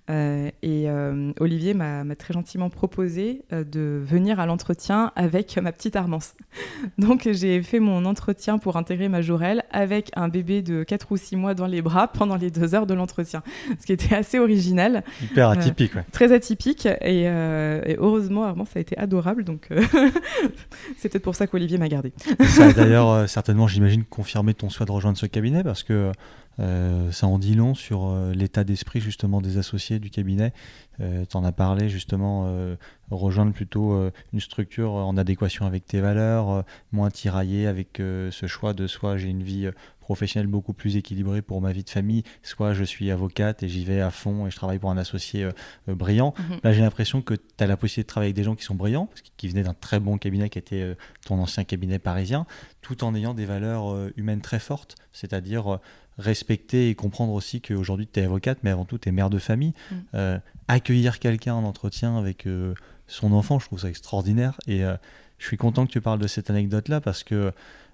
[0.08, 0.88] et
[1.38, 6.34] Olivier m'a très gentiment proposé de venir à l'entretien avec ma petite Armance.
[6.98, 11.16] donc j'ai fait mon entretien pour intégrer ma Jorel avec un bébé de 4 ou
[11.18, 13.42] 6 mois dans les bras pendant les deux heures de l'entretien.
[13.78, 15.04] Ce qui était assez original.
[15.22, 16.04] Hyper atypique, ouais.
[16.10, 16.86] Très atypique.
[16.86, 17.28] Et
[17.84, 19.44] et heureusement, Armand, ça a été adorable.
[19.44, 19.82] Donc, euh,
[20.96, 22.12] c'est peut-être pour ça qu'Olivier m'a gardé.
[22.40, 26.12] ça a d'ailleurs, euh, certainement, j'imagine, confirmé ton souhait de rejoindre ce cabinet parce que
[26.60, 30.52] euh, ça en dit long sur l'état d'esprit justement des associés du cabinet.
[30.98, 32.46] tu en as parlé justement,
[33.10, 33.98] rejoindre plutôt
[34.34, 39.28] une structure en adéquation avec tes valeurs, moins tiraillé avec ce choix de soit j'ai
[39.28, 39.70] une vie
[40.02, 43.84] professionnel beaucoup plus équilibré pour ma vie de famille, soit je suis avocate et j'y
[43.84, 45.52] vais à fond et je travaille pour un associé euh,
[45.88, 46.34] euh, brillant.
[46.38, 46.58] Mhm.
[46.62, 48.74] Là, j'ai l'impression que tu as la possibilité de travailler avec des gens qui sont
[48.74, 52.46] brillants, qui venaient d'un très bon cabinet qui était euh, ton ancien cabinet parisien,
[52.82, 55.78] tout en ayant des valeurs humaines très fortes, c'est-à-dire
[56.18, 59.38] respecter et comprendre aussi qu'aujourd'hui tu es avocate, mais avant tout tu es mère de
[59.38, 59.72] famille.
[59.90, 60.40] Mhm.
[60.66, 62.46] accueillir quelqu'un en entretien avec
[63.06, 64.58] son enfant, je trouve ça extraordinaire.
[64.66, 64.82] Et
[65.38, 67.52] je suis content que tu parles de cette anecdote-là parce que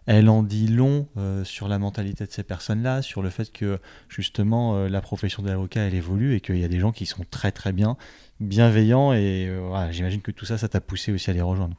[0.08, 3.78] elle en dit long euh, sur la mentalité de ces personnes-là, sur le fait que
[4.08, 7.26] justement euh, la profession d'avocat elle évolue et qu'il y a des gens qui sont
[7.30, 7.98] très très bien,
[8.40, 11.76] bienveillants et euh, j'imagine que tout ça, ça t'a poussé aussi à les rejoindre.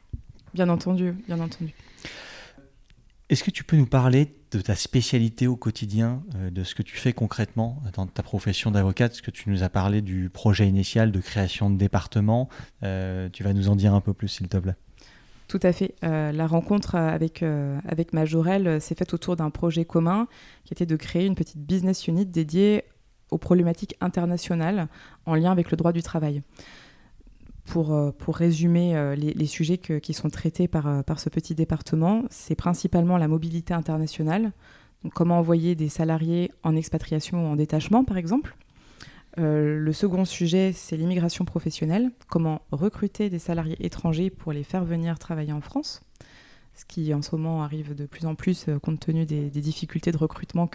[0.54, 1.74] Bien entendu, bien entendu.
[3.30, 6.98] Est-ce que tu peux nous parler de ta spécialité au quotidien, de ce que tu
[6.98, 9.14] fais concrètement dans ta profession d'avocate?
[9.14, 12.50] Est-ce que tu nous as parlé du projet initial de création de département
[12.82, 14.74] Tu vas nous en dire un peu plus, s'il te plaît?
[15.50, 15.96] Tout à fait.
[16.04, 20.28] Euh, la rencontre avec, euh, avec Majorel euh, s'est faite autour d'un projet commun
[20.64, 22.84] qui était de créer une petite business unit dédiée
[23.32, 24.88] aux problématiques internationales
[25.26, 26.44] en lien avec le droit du travail.
[27.66, 27.94] Pour,
[28.30, 33.76] résumer les, sujets qui sont traités par, par ce petit département, c'est principalement la mobilité
[33.76, 34.54] internationale,
[35.14, 38.56] comment envoyer des salariés en expatriation ou en détachement par exemple,
[39.40, 42.12] euh, le second sujet, c'est l'immigration professionnelle.
[42.28, 46.02] Comment recruter des salariés étrangers pour les faire venir travailler en France
[46.76, 50.12] Ce qui en ce moment arrive de plus en plus euh, compte tenu des, difficultés
[50.12, 50.68] de recrutement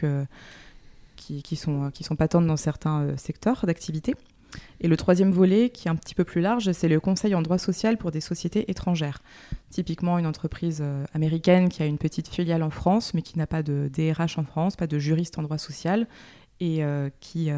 [1.16, 4.14] qui, sont, qui sont patentes dans certains euh, secteurs d'activité.
[4.81, 7.42] Et le troisième volet, qui est un petit peu plus large, c'est le conseil en
[7.42, 9.20] droit social pour des sociétés étrangères.
[9.70, 10.81] Typiquement une entreprise
[11.12, 14.44] américaine qui a une petite filiale en France, mais qui n'a pas de DRH en
[14.44, 16.07] France, pas de juriste en droit social,
[16.61, 16.85] et
[17.18, 17.50] qui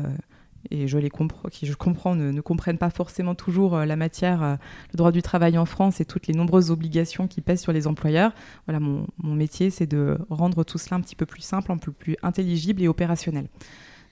[0.71, 1.11] et je les
[1.51, 4.57] qui je comprends ne, comprennent pas forcément toujours euh, la matière, euh,
[4.93, 7.87] le droit du travail en France et toutes les nombreuses obligations qui pèsent sur les
[7.87, 8.33] employeurs.
[8.67, 11.93] Voilà, mon, métier, c'est de rendre tout cela un petit peu plus simple, un peu
[11.93, 13.49] plus intelligible et opérationnel.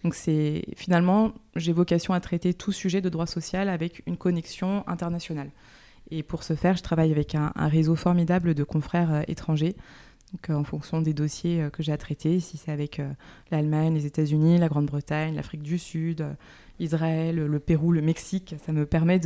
[0.03, 4.85] Donc c'est finalement, j'ai vocation à traiter tout sujet de droit social avec une connexion
[4.87, 5.51] internationale.
[6.11, 9.77] Et pour ce faire, je travaille avec un, réseau formidable de confrères euh, étrangers
[10.35, 13.01] Donc, en fonction des dossiers que j'ai à traiter, si c'est avec
[13.53, 16.26] l'Allemagne, les États-Unis, la Grande-Bretagne, l'Afrique du Sud,
[16.80, 19.20] Israël, le Pérou, le Mexique, ça me permet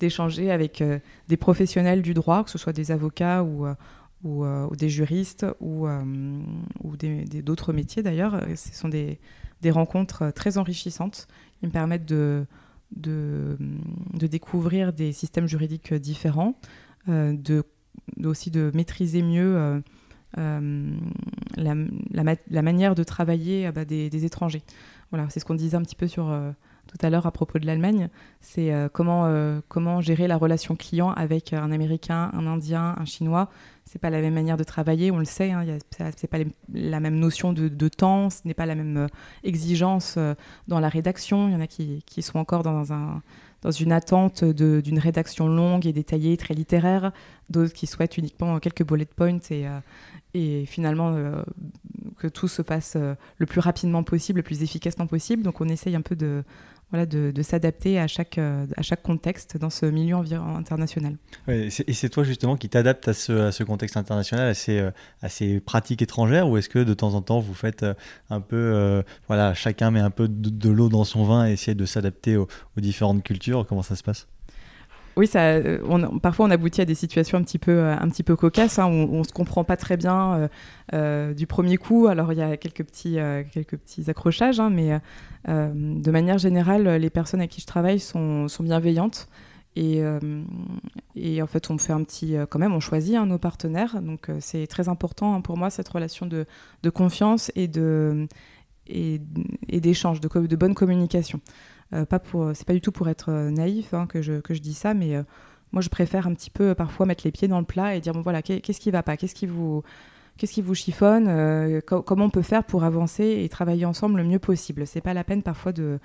[0.00, 0.82] d'échanger avec
[1.28, 3.66] des professionnels du droit, que ce soit des avocats ou,
[4.76, 5.86] des juristes ou,
[7.44, 8.40] d'autres métiers d'ailleurs.
[8.56, 9.18] Ce sont des,
[9.70, 11.28] rencontres très enrichissantes
[11.60, 12.46] qui me permettent de,
[14.12, 16.58] découvrir des systèmes juridiques différents,
[17.08, 17.64] euh, de,
[18.24, 19.80] aussi de maîtriser mieux euh,
[20.38, 20.96] euh,
[21.56, 24.62] la, manière de travailler bah, des, étrangers.
[25.10, 26.32] Voilà, c'est ce qu'on disait un petit peu sur
[26.86, 28.08] tout à l'heure à propos de l'Allemagne,
[28.40, 29.28] c'est comment,
[29.68, 33.48] comment gérer la relation client avec un Américain, un Indien, un Chinois
[33.90, 35.66] c'est pas la même manière de travailler, on le sait, hein,
[36.16, 36.38] c'est pas
[36.72, 39.06] la même notion de, temps, ce n'est pas la même euh,
[39.42, 40.34] exigence euh,
[40.68, 41.48] dans la rédaction.
[41.48, 43.20] Il y en a qui, sont encore dans, un,
[43.62, 47.10] dans une attente d'une rédaction longue et détaillée, très littéraire,
[47.48, 49.80] d'autres qui souhaitent uniquement quelques bullet points et, euh,
[50.34, 51.16] et finalement
[52.18, 55.42] que tout se passe le plus rapidement possible, le plus efficacement possible.
[55.42, 56.44] Donc on essaye un peu de,
[56.90, 61.16] voilà, de, s'adapter à chaque, euh, à chaque contexte dans ce milieu international.
[61.48, 64.90] et c'est toi justement qui t'adapte à ce, à ce, contexte international, à ces, euh,
[65.22, 67.94] à ces, pratiques étrangères, ou est-ce que de temps en temps vous faites euh,
[68.28, 71.86] un peu, voilà, chacun met un peu de, l'eau dans son vin et essaie de
[71.86, 73.66] s'adapter aux différentes cultures?
[73.66, 74.26] Comment ça se passe?
[75.16, 79.14] Oui, euh, parfois on aboutit à des situations un petit peu, euh, cocasses, hein, où
[79.14, 80.48] on ne se comprend pas très bien
[80.92, 82.06] euh, du premier coup.
[82.06, 83.18] Alors il y a quelques petits,
[84.08, 84.98] accrochages, hein, mais
[85.46, 89.28] de manière générale, les personnes avec qui je travaille sont, bienveillantes.
[89.76, 94.00] Et, en fait, on fait un petit, quand même, on choisit hein, nos partenaires.
[94.00, 96.46] Donc c'est très important pour moi cette relation de,
[96.90, 97.68] confiance et
[99.68, 101.40] d'échange, de bonne communication.
[101.92, 104.54] Euh, pas pour, c'est pas du tout pour être euh, naïf hein, que, je, que
[104.54, 105.22] je dis ça, mais euh,
[105.72, 108.12] moi je préfère un petit peu parfois mettre les pieds dans le plat et dire
[108.12, 109.82] bon voilà qu'est-ce qui va pas, qu'est-ce qui vous
[110.36, 114.38] qu'est-ce qui vous chiffonne, comment on peut faire pour avancer et travailler ensemble le mieux
[114.38, 114.86] possible?
[114.86, 115.98] C'est pas la peine parfois de,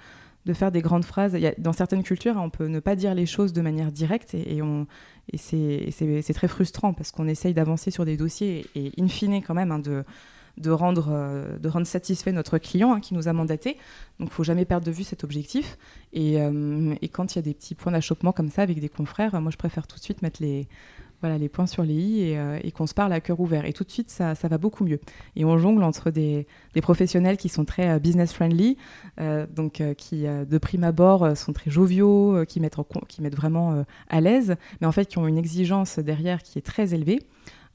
[0.45, 1.37] de faire des grandes phrases.
[1.57, 4.59] Dans certaines cultures, on peut ne pas dire les choses de manière directe et,
[5.31, 9.53] et c'est, très frustrant parce qu'on essaye d'avancer sur des dossiers et, in fine quand
[9.53, 10.03] même hein, de,
[10.57, 13.77] de rendre, euh, de rendre satisfait notre client hein, qui nous a mandaté.
[14.19, 15.77] Donc, il faut jamais perdre de vue cet objectif.
[16.13, 18.89] Et, euh, et quand il y a des petits points d'achoppement comme ça avec des
[18.89, 20.67] confrères, moi, je préfère tout de suite mettre les,
[21.19, 23.65] voilà, les points sur les i et, euh, qu'on se parle à cœur ouvert.
[23.65, 25.01] Et tout de suite, ça, ça, va beaucoup mieux.
[25.35, 28.77] Et on jongle entre des, des professionnels qui sont très business friendly,
[29.55, 32.75] donc qui de prime abord sont très joviaux, qui, mettent
[33.07, 36.61] qui mettent vraiment à l'aise, mais en fait qui ont une exigence derrière qui est
[36.61, 37.19] très élevée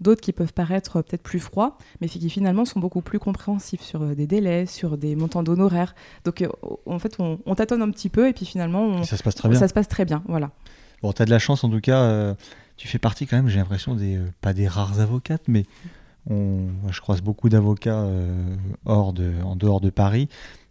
[0.00, 4.02] d'autres qui peuvent paraître peut-être plus froids, mais qui finalement sont beaucoup plus compréhensifs sur
[4.02, 5.94] euh, des délais, sur des montants d'honoraires.
[6.24, 6.48] Donc euh,
[6.86, 9.58] en fait, on, tâtonne un petit peu et puis finalement, ça se passe très bien.
[9.58, 10.50] Ça se passe très bien, voilà.
[11.02, 12.00] Bon, tu as de la chance en tout cas.
[12.00, 12.34] Euh,
[12.76, 15.66] tu fais partie quand même, j'ai l'impression, des pas des rares avocates, mais
[16.30, 18.06] on, je croise beaucoup d'avocats
[18.86, 20.28] hors de, en dehors de Paris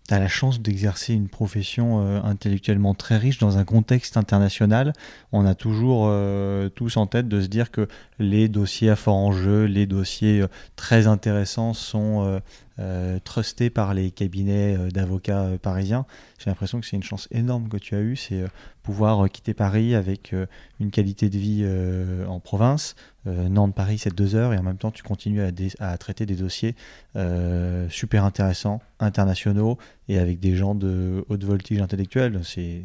[0.09, 4.93] tu as la chance d'exercer une profession euh, intellectuellement très riche dans un contexte international.
[5.31, 7.87] On a toujours euh, tous en tête de se dire que
[8.17, 12.41] les dossiers à fort enjeu, les dossiers euh, très intéressants sont
[13.23, 16.05] trustés par les cabinets d'avocats parisiens.
[16.37, 18.43] J'ai l'impression que c'est une chance énorme que tu as eue, c'est
[18.83, 20.33] pouvoir quitter Paris avec
[20.79, 21.67] une qualité de vie
[22.27, 22.95] en province.
[23.25, 26.75] Nantes-Paris, c'est deux heures et en même temps tu continues à, à traiter des dossiers
[27.89, 29.77] super intéressants, internationaux
[30.07, 32.39] et avec des gens de haute voltige intellectuelle.
[32.43, 32.83] C'est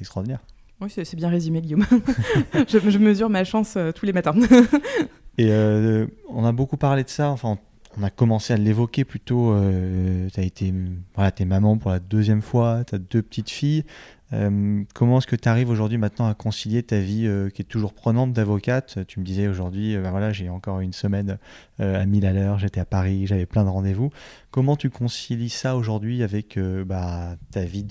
[0.00, 0.40] extraordinaire.
[0.80, 1.84] Oui, c'est bien résumé, Guillaume.
[2.54, 4.34] je, mesure ma chance euh, tous les matins.
[5.38, 7.28] et euh, on a beaucoup parlé de ça.
[7.28, 7.58] Enfin,
[7.98, 9.52] on a commencé à l'évoquer plutôt.
[9.52, 10.72] Euh, tu as été
[11.14, 13.84] voilà, es maman pour la deuxième fois, tu as deux petites filles.
[14.32, 17.64] Euh, comment est-ce que tu arrives aujourd'hui maintenant à concilier ta vie euh, qui est
[17.64, 19.00] toujours prenante d'avocate?
[19.08, 21.38] Tu me disais aujourd'hui, ben voilà, j'ai encore une semaine
[21.80, 24.10] à 1000 à l'heure, j'étais à Paris, j'avais plein de rendez-vous.
[24.52, 27.84] Comment tu concilies ça aujourd'hui avec bah, ta vie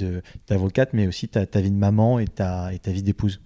[0.48, 3.42] d'avocate, mais aussi ta, ta, vie de maman et ta, et ta vie d'épouse?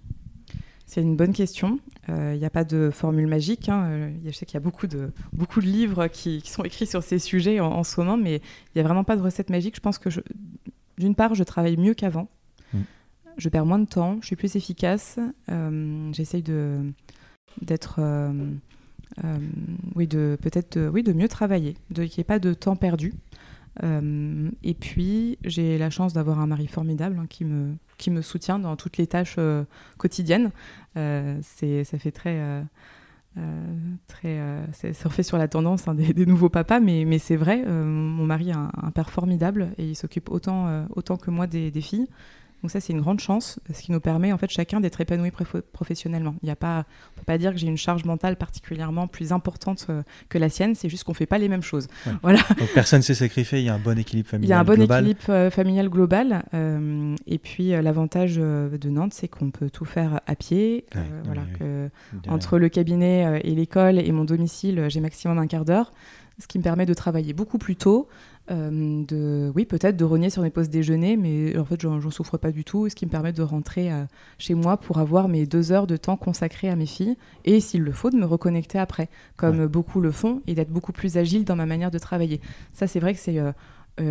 [0.86, 1.80] C'est une bonne question.
[2.08, 3.68] Il n'y a pas de formule magique.
[3.68, 4.10] Hein.
[4.24, 7.02] Je sais qu'il y a beaucoup de, beaucoup de livres qui, qui, sont écrits sur
[7.02, 9.76] ces sujets en, en ce moment, mais il n'y a vraiment pas de recette magique.
[9.76, 10.10] Je pense que,
[10.98, 12.28] d'une part, je travaille mieux qu'avant
[13.36, 15.18] je perds moins de temps, je suis plus efficace,
[15.50, 16.92] euh, j'essaye de
[17.60, 18.32] d'être euh,
[19.24, 19.38] euh,
[19.94, 23.14] oui de peut-être oui de mieux travailler, de qu'il n'y ait pas de temps perdu.
[23.82, 28.58] Et puis j'ai la chance d'avoir un mari formidable hein, qui me qui me soutient
[28.58, 29.36] dans toutes les tâches
[29.98, 30.50] quotidiennes.
[30.94, 32.64] c'est ça fait très
[34.06, 34.40] très,
[35.04, 38.70] refait sur la tendance hein, des, nouveaux papas, mais, mais c'est vrai, mon mari a
[38.80, 42.08] un, père formidable et il s'occupe autant, autant que moi des filles.
[42.64, 45.30] Donc ça, c'est une grande chance, ce qui nous permet en fait chacun d'être épanoui
[45.74, 46.34] professionnellement.
[46.42, 49.32] Il y a pas, on peut pas dire que j'ai une charge mentale particulièrement plus
[49.32, 50.74] importante euh, que la sienne.
[50.74, 51.88] C'est juste qu'on fait pas les mêmes choses.
[52.22, 52.38] Voilà.
[52.58, 53.58] Donc personne s'est sacrifié.
[53.58, 54.48] Il y a un bon équilibre familial.
[54.48, 55.04] Il y a un bon global.
[55.04, 56.44] équilibre euh, familial global.
[56.54, 60.86] Euh, et puis l'avantage de Nantes, c'est qu'on peut tout faire à pied.
[60.94, 61.42] Ouais, voilà.
[61.42, 61.90] oui, que
[62.30, 65.92] entre le cabinet et l'école et mon domicile, j'ai maximum un quart d'heure,
[66.38, 68.08] ce qui me permet de travailler beaucoup plus tôt.
[68.50, 72.36] Euh, de, oui, peut-être de rogner sur mes pauses déjeuner, mais en fait, j'en souffre
[72.36, 72.88] pas du tout.
[72.88, 74.04] Ce qui me permet de rentrer euh,
[74.38, 77.82] chez moi pour avoir mes deux heures de temps consacrées à mes filles et, s'il
[77.82, 79.68] le faut, de me reconnecter après, comme Ouais.
[79.68, 82.40] beaucoup le font, et d'être beaucoup plus agile dans ma manière de travailler.
[82.74, 83.52] Ça, c'est vrai que c'est euh,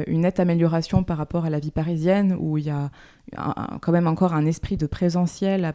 [0.08, 2.90] une nette amélioration par rapport à la vie parisienne où il y a
[3.38, 5.66] un- un- quand même encore un esprit de présentiel.
[5.66, 5.74] à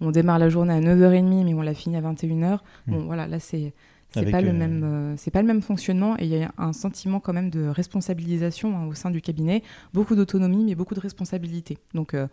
[0.00, 2.64] on démarre la journée à 9h30, mais on la finit à 21h.
[2.88, 3.06] Bon, Mm.
[3.06, 3.72] voilà, là, c'est.
[4.14, 6.52] C'est pas, le euh, même, euh, c'est pas le même fonctionnement et il y a
[6.58, 9.62] un sentiment quand même de responsabilisation hein, au sein du cabinet,
[9.92, 11.78] beaucoup d'autonomie mais beaucoup de responsabilité.
[11.94, 12.28] Donc euh,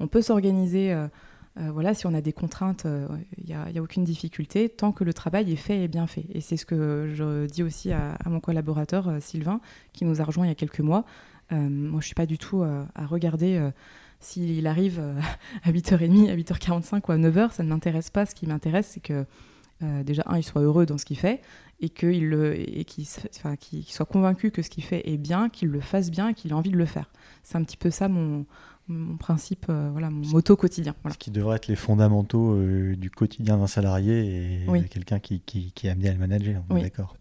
[0.00, 0.94] on peut s'organiser,
[1.56, 2.86] voilà, si on a des contraintes,
[3.38, 6.26] il n'y a, aucune difficulté tant que le travail est fait et bien fait.
[6.34, 9.62] Et c'est ce que je dis aussi à, à mon collaborateur Sylvain
[9.94, 11.06] qui nous a rejoint il y a quelques mois.
[11.50, 13.70] Moi je suis pas du tout à regarder
[14.20, 15.00] s'il arrive
[15.64, 18.26] à 8h30, à 8h45 ou à 9h, ça ne m'intéresse pas.
[18.26, 19.24] Ce qui m'intéresse, c'est que
[19.82, 21.40] euh, déjà, un, il soit heureux dans ce qu'il fait
[21.80, 22.34] et qu'il
[23.36, 23.54] enfin,
[23.86, 26.54] soit convaincu que ce qu'il fait est bien, qu'il le fasse bien et qu'il ait
[26.54, 27.10] envie de le faire.
[27.42, 28.46] C'est un petit peu ça mon,
[28.88, 30.94] mon principe, euh, voilà, mon motto quotidien.
[31.02, 31.12] Voilà.
[31.14, 34.80] Ce qui devrait être les fondamentaux euh, du quotidien d'un salarié et Oui.
[34.82, 36.62] de quelqu'un qui, qui, qui aime bien le manager.
[36.70, 36.82] est Oui.
[36.82, 37.16] D'accord.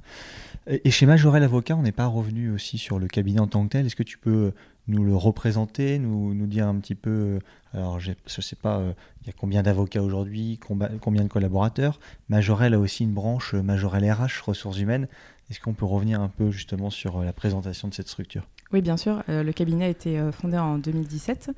[0.68, 3.64] Et et chez Majorel Avocat, on n'est pas revenu aussi sur le cabinet en tant
[3.66, 3.86] que tel.
[3.86, 4.54] Est-ce que tu peux
[4.88, 7.40] nous le représenter, nous, nous dire un petit peu, euh,
[7.74, 12.00] alors je ne sais pas, euh, il y a combien d'avocats aujourd'hui, combien de collaborateurs
[12.30, 15.08] Majorel a aussi une branche, euh, Majorel RH, ressources humaines.
[15.50, 18.48] Est-ce qu'on peut revenir un peu justement sur la présentation de cette structure?
[18.74, 19.24] Oui, bien sûr.
[19.28, 21.52] Le cabinet a été fondé en 2017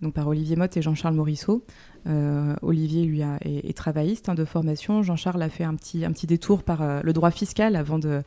[0.00, 1.64] donc par Olivier Motte et Jean-Charles Morisseau.
[2.62, 5.02] Olivier lui est, est travailliste hein, de formation.
[5.02, 8.22] Jean-Charles a fait un petit, un petit détour par le droit fiscal avant de,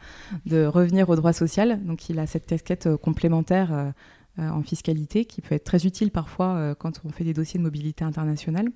[0.51, 1.81] revenir au droit social.
[1.85, 3.93] Donc il a cette casquette complémentaire
[4.37, 7.63] en fiscalité qui peut être très utile parfois euh, quand on fait des dossiers de
[7.63, 8.69] mobilité internationale.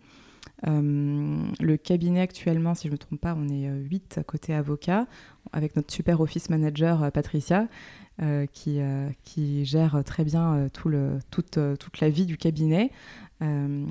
[0.68, 5.08] Euh, le cabinet actuellement, si je ne me trompe pas, on est 8 côté avocat,
[5.54, 7.68] avec notre super office manager euh, Patricia,
[8.22, 12.26] euh, qui, euh, qui gère très bien euh, tout le, toute, euh, toute la vie
[12.26, 12.92] du cabinet.
[13.42, 13.86] Euh,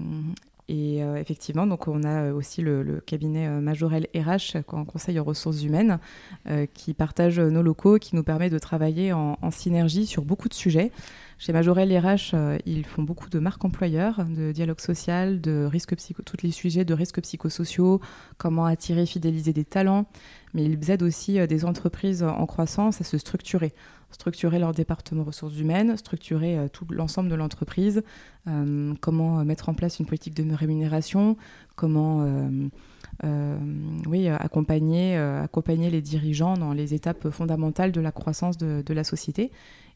[0.69, 5.25] et euh, effectivement, donc on a aussi le, cabinet euh, Majorel RH, en conseil en
[5.25, 5.99] ressources humaines,
[6.47, 10.55] euh, qui partage nos locaux, qui nous permet de travailler en synergie sur beaucoup de
[10.55, 10.93] sujets.
[11.41, 15.95] Chez Majorel RH, euh, ils font beaucoup de marques employeurs, de dialogue social, de risques
[15.95, 18.01] psycho, tous les sujets de risques psychosociaux,
[18.39, 20.07] comment attirer, fidéliser des talents,
[20.53, 23.73] mais ils aident aussi euh, des entreprises en croissance à se structurer,
[24.11, 28.03] structurer leur département ressources humaines, structurer euh, tout l'ensemble de l'entreprise,
[29.01, 31.37] comment mettre en place une politique de rémunération,
[31.77, 32.27] comment
[34.07, 35.21] oui, accompagner,
[35.91, 39.53] les dirigeants dans les étapes fondamentales de la croissance de la société.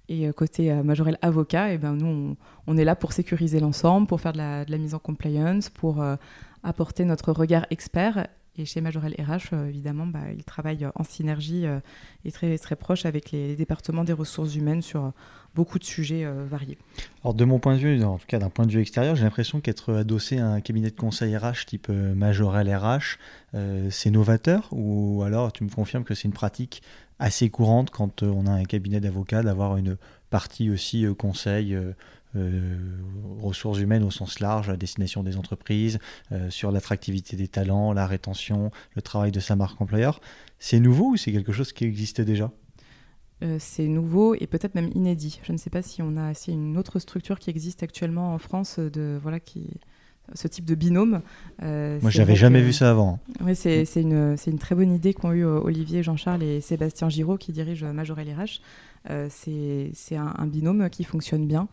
[0.08, 2.36] Et euh, côté euh, Majorel avocat, eh ben, nous,
[2.66, 5.68] on, est là pour sécuriser l'ensemble, pour faire de la, de la mise en compliance,
[5.68, 6.16] pour euh,
[6.62, 8.26] apporter notre regard expert.
[8.56, 11.80] Et chez Majorel RH, euh, évidemment, bah, ils travaillent en synergie euh,
[12.24, 15.10] et très, très proche avec les, départements des ressources humaines sur euh,
[15.54, 16.78] beaucoup de sujets euh, variés.
[17.22, 19.24] Alors de mon point de vue, en tout cas d'un point de vue extérieur, j'ai
[19.24, 23.18] l'impression qu'être adossé à un cabinet de conseil RH type euh, Majorel RH,
[23.54, 26.82] euh, c'est novateur ou alors tu me confirmes que c'est une pratique
[27.18, 29.96] assez courante quand euh, on a un cabinet d'avocats d'avoir une
[30.30, 31.76] partie aussi euh, conseil
[32.36, 32.78] euh,
[33.40, 35.98] ressources humaines au sens large, à destination des entreprises,
[36.32, 40.20] euh, sur l'attractivité des talents, la rétention, le travail de sa marque employeur.
[40.58, 42.50] C'est nouveau ou c'est quelque chose qui existait déjà?
[43.42, 45.40] Euh, c'est nouveau et peut-être même inédit.
[45.42, 48.38] Je ne sais pas si on a si une autre structure qui existe actuellement en
[48.38, 49.68] France de voilà qui
[50.34, 51.20] ce type de binôme.
[51.64, 53.18] Euh, Moi, j'avais jamais que- vu ça avant.
[53.44, 57.50] Oui, c'est une, une très bonne idée qu'ont eu Olivier, Jean-Charles et Sébastien Giraud qui
[57.52, 58.60] dirigent Majorel RH.
[59.10, 61.66] Euh, c'est c'est un, un binôme qui fonctionne bien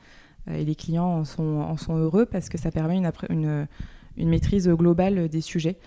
[0.47, 3.67] et les clients en sont, heureux parce que ça permet une,
[4.17, 5.77] maîtrise globale des sujets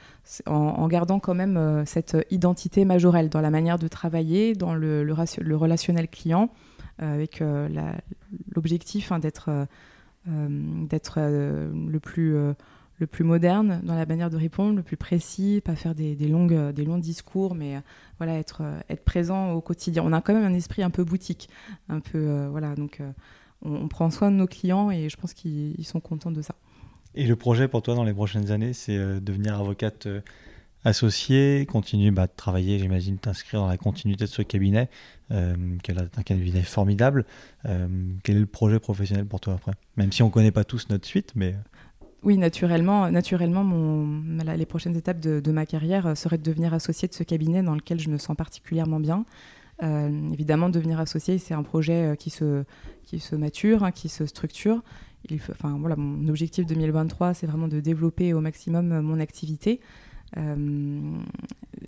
[0.47, 5.13] en, gardant quand même euh, cette identité majorelle dans la manière de travailler, dans le,
[5.13, 6.51] relationnel client,
[7.03, 7.69] euh, avec euh,
[8.55, 9.65] l'objectif d'être euh,
[10.29, 10.87] euh,
[11.17, 12.55] euh, le plus euh,
[13.21, 17.55] moderne dans la manière de répondre, le plus précis, pas faire des, euh, longs discours,
[17.55, 17.81] mais euh,
[18.19, 20.03] voilà, être, euh, être présent au quotidien.
[20.07, 21.49] On a quand même un esprit un peu boutique,
[21.89, 23.11] un peu, euh, voilà, donc euh,
[23.65, 26.43] on, on prend soin de nos clients et je pense qu'ils ils sont contents de
[26.43, 26.55] ça.
[27.15, 30.21] Et le projet pour toi dans les prochaines années, c'est euh, devenir avocate euh,
[30.85, 34.89] associé, continuer bah, de travailler, j'imagine, t'inscrire dans la continuité de ce cabinet,
[35.31, 37.25] euh, qui est un cabinet formidable.
[37.67, 37.87] Euh,
[38.25, 39.73] quel est le projet professionnel pour toi après?
[39.97, 41.55] Même si on ne connaît pas tous notre suite, mais...
[42.25, 47.15] Oui, naturellement, naturellement mon, les prochaines étapes de, ma carrière seraient de devenir associé de
[47.15, 49.25] ce cabinet dans lequel je me sens particulièrement bien.
[49.81, 52.65] Évidemment, devenir associé, c'est un projet qui se,
[53.05, 54.83] qui se mature, hein, qui se structure
[55.51, 59.81] enfin, voilà, mon objectif 2023, c'est vraiment de développer au maximum mon activité.
[60.39, 61.19] Euh,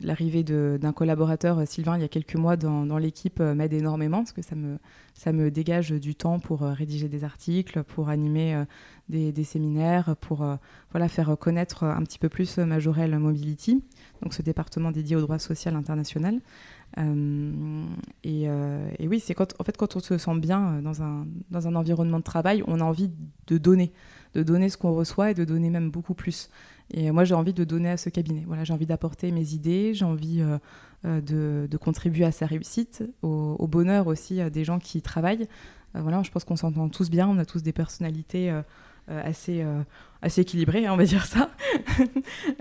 [0.01, 4.33] l'arrivée d'un collaborateur, Sylvain, il y a quelques mois dans, l'équipe euh, m'aide énormément parce
[4.33, 4.79] que ça me,
[5.15, 8.65] ça me dégage du temps pour euh, rédiger des articles, pour animer
[9.09, 10.47] des, des séminaires, pour
[10.91, 13.83] voilà, faire connaître un petit peu plus Majorel Mobility,
[14.23, 16.41] donc ce département dédié au droit social international.
[16.99, 17.85] Euh,
[18.27, 21.27] euh, et, oui, c'est quand, en fait, quand on se sent bien euh, dans un,
[21.51, 23.11] dans un environnement de travail, on a envie
[23.47, 23.93] de donner,
[24.35, 26.51] de donner ce qu'on reçoit et de donner même beaucoup plus.
[26.91, 28.45] Et moi, j'ai envie de donner à ce cabinet.
[28.47, 30.43] Voilà, j'ai envie d'apporter mes idées, j'ai envie
[31.05, 35.49] de, contribuer à sa réussite, au, bonheur aussi des gens qui travaillent.
[35.95, 38.55] voilà, je pense qu'on s'entend tous bien, on a tous des personnalités
[39.09, 39.65] assez,
[40.21, 41.51] assez équilibrées, hein, on va dire ça.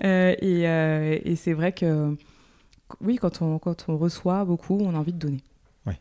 [0.00, 2.16] et c'est vrai que
[3.00, 5.42] oui, quand on, quand on reçoit beaucoup, on a envie de donner.
[5.86, 5.94] Oui.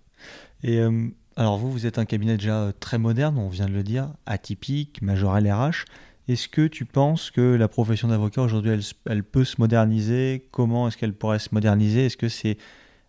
[0.64, 3.72] Et euh, alors vous, vous êtes un cabinet déjà euh, très moderne, on vient de
[3.72, 5.86] le dire, atypique, majoral RH.
[6.28, 10.48] Est-ce que tu penses que la profession d'avocat aujourd'hui, elle, elle, peut se moderniser?
[10.52, 12.06] Comment est-ce qu'elle pourrait se moderniser?
[12.06, 12.58] Est-ce que c'est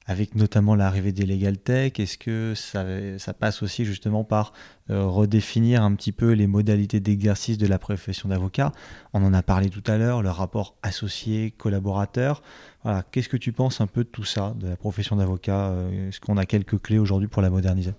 [0.07, 4.53] avec notamment l'arrivée des legal tech, est-ce que ça, passe aussi justement par
[4.91, 8.73] euh, redéfinir un petit peu les modalités d'exercice de la profession d'avocat?
[9.15, 12.43] On en a parlé tout à l'heure, le rapport associé-collaborateur.
[12.83, 15.69] Voilà, Qu'est-ce que tu penses un peu de tout ça, de la profession d'avocat?
[15.69, 17.95] Euh, Est-ce qu'on a quelques clés aujourd'hui pour la moderniser?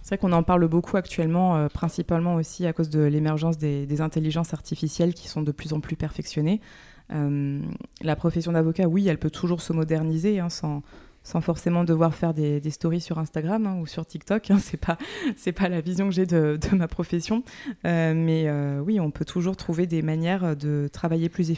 [0.00, 4.00] C'est vrai qu'on en parle beaucoup actuellement, euh, principalement aussi à cause de l'émergence des,
[4.00, 6.62] intelligences artificielles qui sont de plus en plus perfectionnées.
[7.10, 10.82] la profession d'avocat, oui, elle peut toujours se moderniser hein, sans,
[11.24, 14.50] sans forcément devoir faire des, stories sur Instagram hein, ou sur TikTok.
[14.50, 14.98] Hein, c'est pas
[15.36, 17.42] c'est pas la vision que j'ai de, ma profession,
[17.84, 21.52] euh, mais euh, oui, on peut toujours trouver des manières de travailler plus,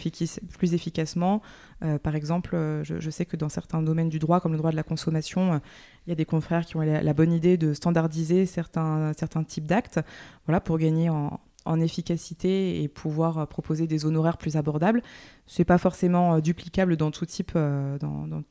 [0.58, 1.42] plus efficacement.
[1.82, 4.76] Euh, par exemple, je, sais que dans certains domaines du droit, comme le droit de
[4.76, 5.60] la consommation,
[6.06, 9.44] il y a des confrères qui ont la, la bonne idée de standardiser certains certains
[9.44, 10.00] types d'actes,
[10.46, 15.02] voilà, pour gagner en, en efficacité et pouvoir euh, proposer des honoraires plus abordables.
[15.46, 18.42] Ce n'est pas forcément euh, duplicable dans tout type, euh, dans,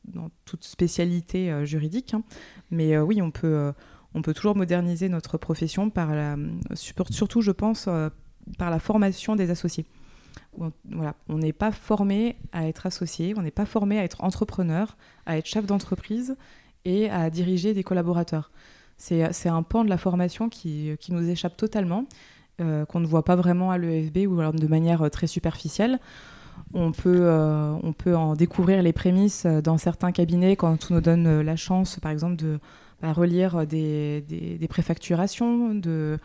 [0.45, 2.23] toute spécialité juridique, hein.
[2.71, 3.73] mais oui, on peut,
[4.13, 6.35] on peut toujours moderniser notre profession par la,
[6.75, 7.89] surtout, je pense,
[8.57, 9.85] par la formation des associés.
[10.91, 14.97] Voilà, on n'est pas formé à être associé, on n'est pas formé à être entrepreneur,
[15.25, 16.35] à être chef d'entreprise
[16.85, 18.51] et à diriger des collaborateurs.
[18.97, 22.05] C'est un pan de la formation qui, qui nous échappe totalement
[22.59, 25.99] qu'on ne voit pas vraiment à l'EFB ou alors de manière euh, très superficielle.
[26.73, 31.01] On peut, euh, on peut en découvrir les prémices dans certains cabinets quand on nous
[31.01, 32.59] donne la chance, par exemple, de
[33.01, 36.19] bah, relire des, des, préfacturations, de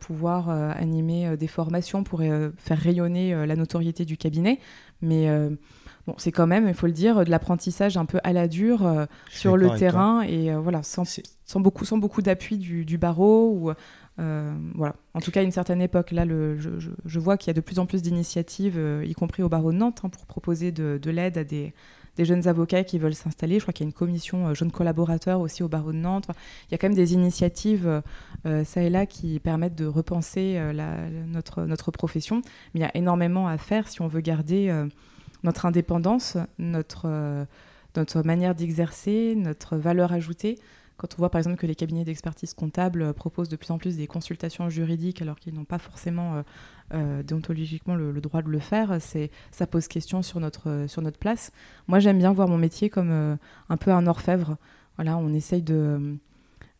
[0.00, 2.20] pouvoir animer des formations pour
[2.56, 4.60] faire rayonner la notoriété du cabinet.
[5.02, 5.28] Mais
[6.06, 9.06] bon, c'est quand même, il faut le dire, de l'apprentissage un peu à la dure
[9.30, 11.04] sur le terrain et voilà, sans,
[11.46, 13.74] sans, beaucoup, sans beaucoup d'appui du, du, barreau ou euh,
[14.18, 14.96] voilà.
[15.14, 17.86] En tout cas, une certaine époque, là, je, vois qu'il y a de plus en
[17.86, 21.44] plus d'initiatives, euh, y compris au barreau de Nantes, hein, pour proposer de, l'aide à
[21.44, 21.72] des,
[22.18, 23.58] jeunes avocats qui veulent s'installer.
[23.58, 26.28] Je crois qu'il y a une commission euh, jeunes collaborateurs aussi au barreau de Nantes.
[26.68, 28.02] il y a quand même des initiatives,
[28.44, 30.58] ça et là, qui permettent de repenser
[31.26, 32.42] notre, notre profession.
[32.72, 34.72] Mais il y a énormément à faire si on veut garder
[35.42, 37.46] notre indépendance, notre,
[37.96, 40.58] notre manière d'exercer, notre valeur ajoutée.
[40.96, 43.78] Quand on voit par exemple que les cabinets d'expertise comptable euh, proposent de plus en
[43.78, 46.42] plus des consultations juridiques alors qu'ils n'ont pas forcément euh,
[46.94, 48.98] euh, déontologiquement le, droit de le faire,
[49.50, 50.86] ça pose question sur notre,
[51.18, 51.52] place.
[51.86, 53.38] Moi j'aime bien voir mon métier comme
[53.68, 54.56] un peu un orfèvre.
[54.96, 56.16] Voilà, on essaye de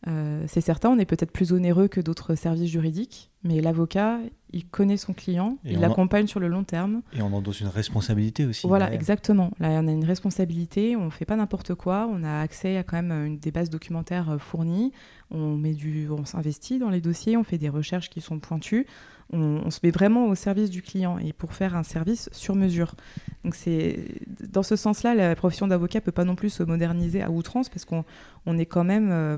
[0.05, 4.19] c'est certain, on est peut-être plus onéreux que d'autres services juridiques, mais l'avocat,
[4.51, 7.01] il connaît son client, il l'accompagne sur le long terme.
[7.13, 8.65] Et on endosse une responsabilité aussi.
[8.65, 9.51] Voilà, exactement.
[9.59, 12.83] Là, on a une responsabilité, on ne fait pas n'importe quoi, on a accès à
[12.83, 14.93] quand même une, des bases documentaires euh, fournies,
[15.31, 18.87] on, met du, on s'investit dans les dossiers, on fait des recherches qui sont pointues,
[19.33, 22.95] on, se met vraiment au service du client et pour faire un service sur mesure.
[23.43, 24.05] Donc c'est
[24.49, 27.83] dans ce sens-là, la profession d'avocat peut pas non plus se moderniser à outrance parce
[27.83, 28.05] qu'on
[28.45, 29.35] on est quand même euh,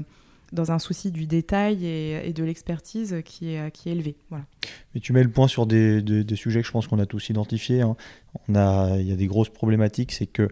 [0.51, 4.15] dans un souci du détail et, de l'expertise qui est, élevé.
[4.31, 7.81] Mais tu mets le point sur des, sujets que je pense qu'on a tous identifiés.
[7.81, 7.95] Hein.
[8.47, 10.49] Il y a des grosses problématiques, c'est que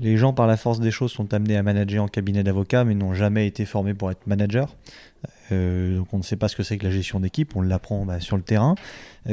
[0.00, 2.94] Les gens, par la force des choses, sont amenés à manager en cabinet d'avocat, mais
[2.94, 4.74] n'ont jamais été formés pour être manager.
[5.50, 8.04] Euh, donc on ne sait pas ce que c'est que la gestion d'équipe, on l'apprend
[8.04, 8.74] bah, sur le terrain.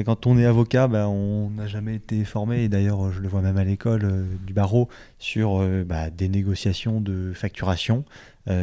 [0.06, 3.42] Quand on est avocat, bah, on n'a jamais été formé, et d'ailleurs je le vois
[3.42, 4.88] même à l'école euh, du barreau,
[5.18, 8.06] sur euh, bah, des négociations de facturation,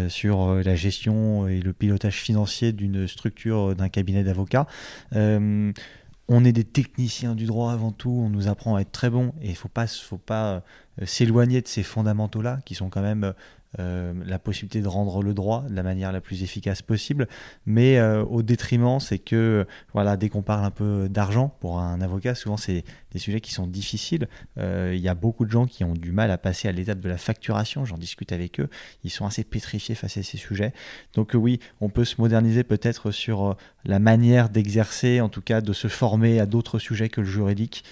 [0.09, 4.66] sur la gestion et le pilotage financier d'une structure, d'un cabinet d'avocats.
[5.12, 9.33] on est des techniciens du droit avant tout, on nous apprend à être très bons,
[9.41, 9.70] et il ne faut
[10.03, 10.64] faut pas
[11.05, 13.33] s'éloigner de ces fondamentaux-là, qui sont quand même
[13.79, 17.29] euh, la possibilité de rendre le droit de la manière la plus efficace possible,
[17.66, 22.01] mais euh, au détriment, c'est que voilà, dès qu'on parle un peu d'argent pour un
[22.01, 24.29] avocat, souvent c'est des sujets qui sont difficiles.
[24.57, 27.01] Euh, il y a beaucoup de gens qui ont du mal à passer à l'étape
[27.01, 27.85] de la facturation.
[27.85, 28.68] J'en discute avec eux,
[29.05, 30.72] ils sont assez pétrifiés face à ces sujets.
[31.12, 35.72] Donc oui, on peut se moderniser peut-être sur la manière d'exercer, en tout cas de
[35.74, 37.85] se former à d'autres sujets que le juridique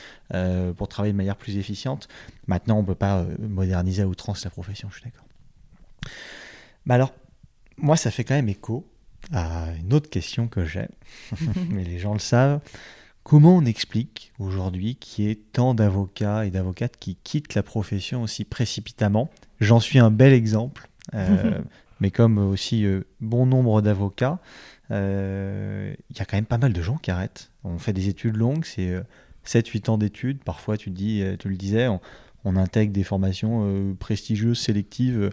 [0.76, 2.08] pour travailler de manière plus efficiente.
[2.46, 5.24] Maintenant, on ne peut pas moderniser à outrance la profession, je suis d'accord.
[6.86, 7.12] Bah alors,
[7.76, 8.86] moi, ça fait quand même écho
[9.32, 10.88] à une autre question que j'ai,
[11.70, 12.60] mais les gens le savent.
[13.22, 18.22] Comment on explique aujourd'hui qu'il y ait tant d'avocats et d'avocates qui quittent la profession
[18.22, 19.30] aussi précipitamment?
[19.60, 21.58] J'en suis un bel exemple, euh,
[22.00, 24.40] mais comme aussi euh, bon nombre d'avocats,
[24.90, 27.50] euh, il y a quand même pas mal de gens qui arrêtent.
[27.64, 28.94] On fait des études longues, c'est
[29.46, 30.44] 7-8 ans d'études.
[30.44, 32.02] Parfois, tu, dis, tu le disais, on,
[32.44, 35.30] on intègre des formations prestigieuses, sélectives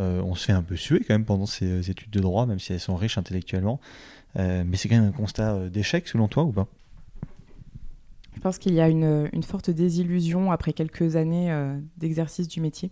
[0.00, 2.46] euh, on se fait un peu suer quand même pendant ces euh, études de droit,
[2.46, 3.80] même si elles sont riches intellectuellement.
[4.36, 6.66] Euh, mais c'est quand même un constat d'échec selon toi ou pas?
[8.34, 11.56] Je pense qu'il y a une, forte désillusion après quelques années
[11.96, 12.90] d'exercice du métier.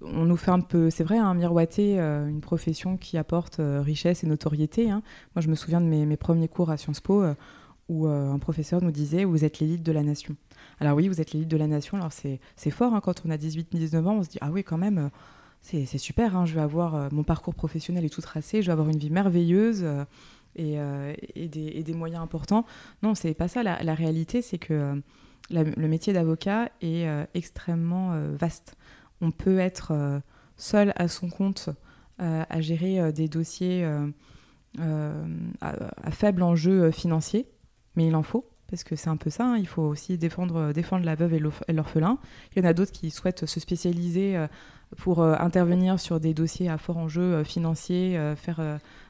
[0.00, 4.22] On nous fait un peu, c'est vrai, un hein, miroiter une profession qui apporte richesse
[4.22, 4.88] et notoriété.
[4.88, 5.02] Hein.
[5.34, 7.24] Moi, je me souviens de mes, premiers cours à Sciences Po
[7.88, 10.36] où un professeur nous disait Vous êtes l'élite de la nation.
[10.80, 11.98] Alors, oui, vous êtes l'élite de la nation.
[11.98, 14.78] Alors, c'est fort hein, quand on a 18-19 ans, on se dit Ah oui, quand
[14.78, 15.10] même
[15.64, 18.72] c'est super, hein, je vais avoir euh, mon parcours professionnel est tout tracé, je vais
[18.72, 20.04] avoir une vie merveilleuse euh,
[20.58, 22.66] euh, et, des, moyens importants.
[23.02, 23.62] Non, c'est pas ça.
[23.62, 25.00] La, réalité, c'est que
[25.50, 28.76] le métier d'avocat est extrêmement vaste.
[29.20, 30.20] On peut être
[30.56, 31.70] seul à son compte
[32.18, 33.84] à gérer des dossiers
[34.78, 37.48] à, faible enjeu financier,
[37.96, 39.58] mais il en faut parce que c'est un peu ça, hein.
[39.58, 42.18] il faut aussi défendre, défendre la veuve et l'orphelin.
[42.54, 44.46] Il y en a d'autres qui souhaitent se spécialiser
[44.96, 48.60] pour euh, intervenir sur des dossiers à fort enjeu euh, financier, euh, faire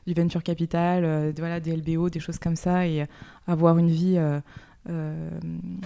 [0.06, 3.06] du venture capital, voilà, des LBO, des choses comme ça, et
[3.46, 4.18] avoir une vie,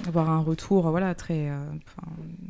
[0.09, 1.53] avoir un retour, voilà, très,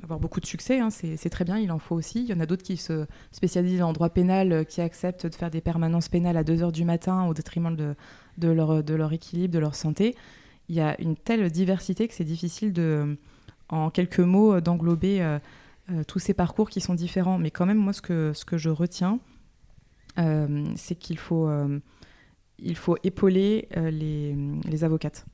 [0.02, 2.22] avoir beaucoup de succès, hein, c'est très bien, il en faut aussi.
[2.22, 5.50] Il y en a d'autres qui se spécialisent en droit pénal, qui acceptent de faire
[5.50, 9.58] des permanences pénales à 2h du matin au détriment de, leur, de leur équilibre, de
[9.58, 10.16] leur santé.
[10.70, 13.18] Il y a une telle diversité que c'est difficile de,
[13.68, 15.38] en quelques mots, d'englober
[15.90, 17.38] euh, tous ces parcours qui sont différents.
[17.38, 19.20] Mais quand même, moi, ce que, ce que je retiens,
[20.18, 21.78] euh, c'est qu'il faut, euh,
[22.58, 25.24] il faut épauler les, les, avocates.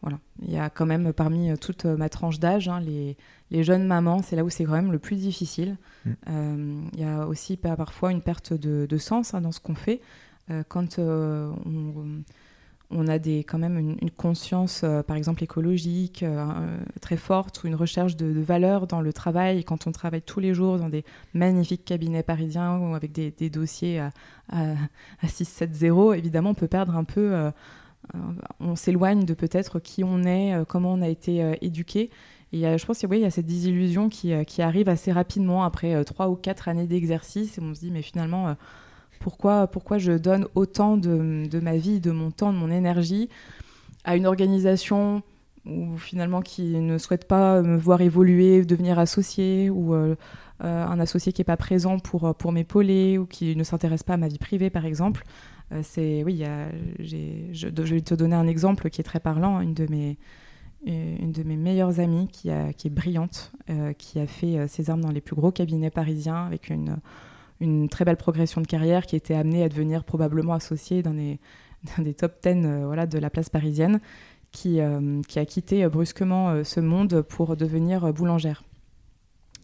[0.00, 0.18] Voilà.
[0.40, 3.18] Il y a quand même parmi toute ma tranche d'âge, hein, les,
[3.50, 5.76] les, jeunes mamans, c'est là où c'est quand même le plus difficile.
[6.06, 6.88] Mm.
[6.94, 10.00] il y a aussi parfois une perte de, de sens hein, dans ce qu'on fait.
[10.68, 12.22] quand on,
[12.90, 17.68] on a des, quand même une, conscience, euh, par exemple écologique, euh, très forte, ou
[17.68, 19.64] une recherche de, valeur dans le travail.
[19.64, 24.00] quand on travaille tous les jours dans des magnifiques cabinets parisiens ou avec des, dossiers
[24.00, 24.12] à,
[24.50, 27.34] à, 6-7-0, évidemment, on peut perdre un peu.
[27.34, 27.50] Euh,
[28.58, 32.10] on s'éloigne de peut-être qui on est, comment on a été éduqué.
[32.52, 34.32] Et je pense qu'il oui, y a cette désillusion qui,
[34.62, 37.58] arrive assez rapidement après trois ou quatre années d'exercice.
[37.58, 38.56] Et on se dit, mais finalement
[39.20, 43.28] pourquoi, pourquoi je donne autant de, de, ma vie, de mon temps, de mon énergie
[44.02, 45.22] à une organisation
[45.66, 50.16] ou finalement qui ne souhaite pas me voir évoluer, devenir associé, ou euh,
[50.64, 54.14] euh, un associé qui n'est pas présent pour, pour m'épauler, ou qui ne s'intéresse pas
[54.14, 55.24] à ma vie privée, par exemple.
[55.72, 56.42] Euh, c'est oui,
[56.98, 59.60] je, vais te donner un exemple qui est très parlant.
[59.60, 60.16] Une de mes,
[60.86, 63.52] une de mes meilleures amies qui, qui est brillante,
[63.98, 66.96] qui a fait ses armes dans les plus gros cabinets parisiens avec une
[67.60, 71.38] une très belle progression de carrière qui était amenée à devenir probablement associée dans des,
[71.98, 74.00] des top 10 euh, voilà, de la place parisienne,
[74.52, 78.64] qui, euh, qui a quitté euh, brusquement ce monde pour devenir boulangère,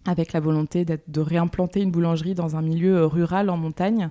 [0.06, 4.10] avec la volonté de réimplanter une boulangerie dans un milieu rural en montagne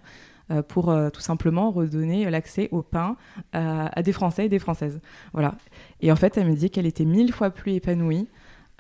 [0.68, 3.18] pour tout simplement redonner l'accès au pain
[3.54, 5.00] à des Français et des Françaises.
[5.34, 5.56] Voilà.
[6.02, 8.28] Et en fait, elle me dit qu'elle était mille fois plus épanouie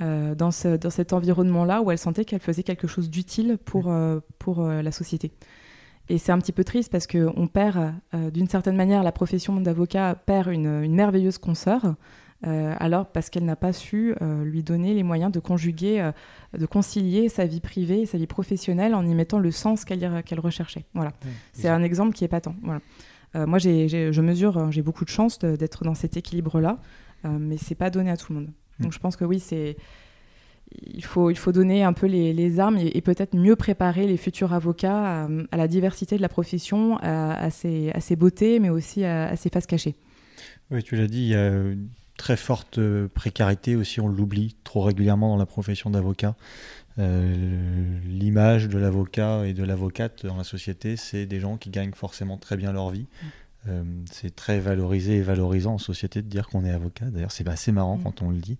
[0.01, 3.85] euh, dans, ce, dans, cet environnement-là où elle sentait qu'elle faisait quelque chose d'utile pour,
[3.87, 5.31] euh, pour euh, la société.
[6.09, 10.13] Et c'est un petit peu triste parce qu'on perd, d'une certaine manière, la profession d'avocat
[10.13, 11.95] perd une, une merveilleuse consoeur
[12.43, 16.11] alors parce qu'elle n'a pas su lui donner les moyens de conjuguer,
[16.55, 20.39] de concilier sa vie privée et sa vie professionnelle en y mettant le sens qu'elle
[20.39, 20.85] recherchait.
[20.93, 21.11] Voilà,
[21.53, 22.53] c'est un exemple qui est patent.
[22.61, 22.81] Voilà.
[23.47, 26.77] moi, je mesure, j'ai beaucoup de chance d'être dans cet équilibre-là,
[27.23, 28.51] mais c'est pas donné à tout le monde.
[28.79, 29.77] Donc, je pense que oui, c'est
[30.81, 34.53] il faut, il faut donner un peu les, armes et, peut-être mieux préparer les futurs
[34.53, 39.67] avocats à, la diversité de la profession, à, ses, beautés, mais aussi à, ses faces
[39.67, 39.95] cachées.
[40.71, 44.81] Oui, tu l'as dit, il y a une très forte précarité aussi, on l'oublie trop
[44.81, 46.35] régulièrement dans la profession d'avocat.
[46.97, 51.93] Euh, l'image de l'avocat et de l'avocate dans la société, c'est des gens qui gagnent
[51.93, 53.01] forcément très bien leur vie.
[53.21, 53.25] Mm.
[53.67, 57.05] Euh, c'est très valorisé et valorisant en société de dire qu'on est avocat.
[57.05, 58.03] D'ailleurs, c'est assez marrant mm.
[58.03, 58.57] quand on le dit.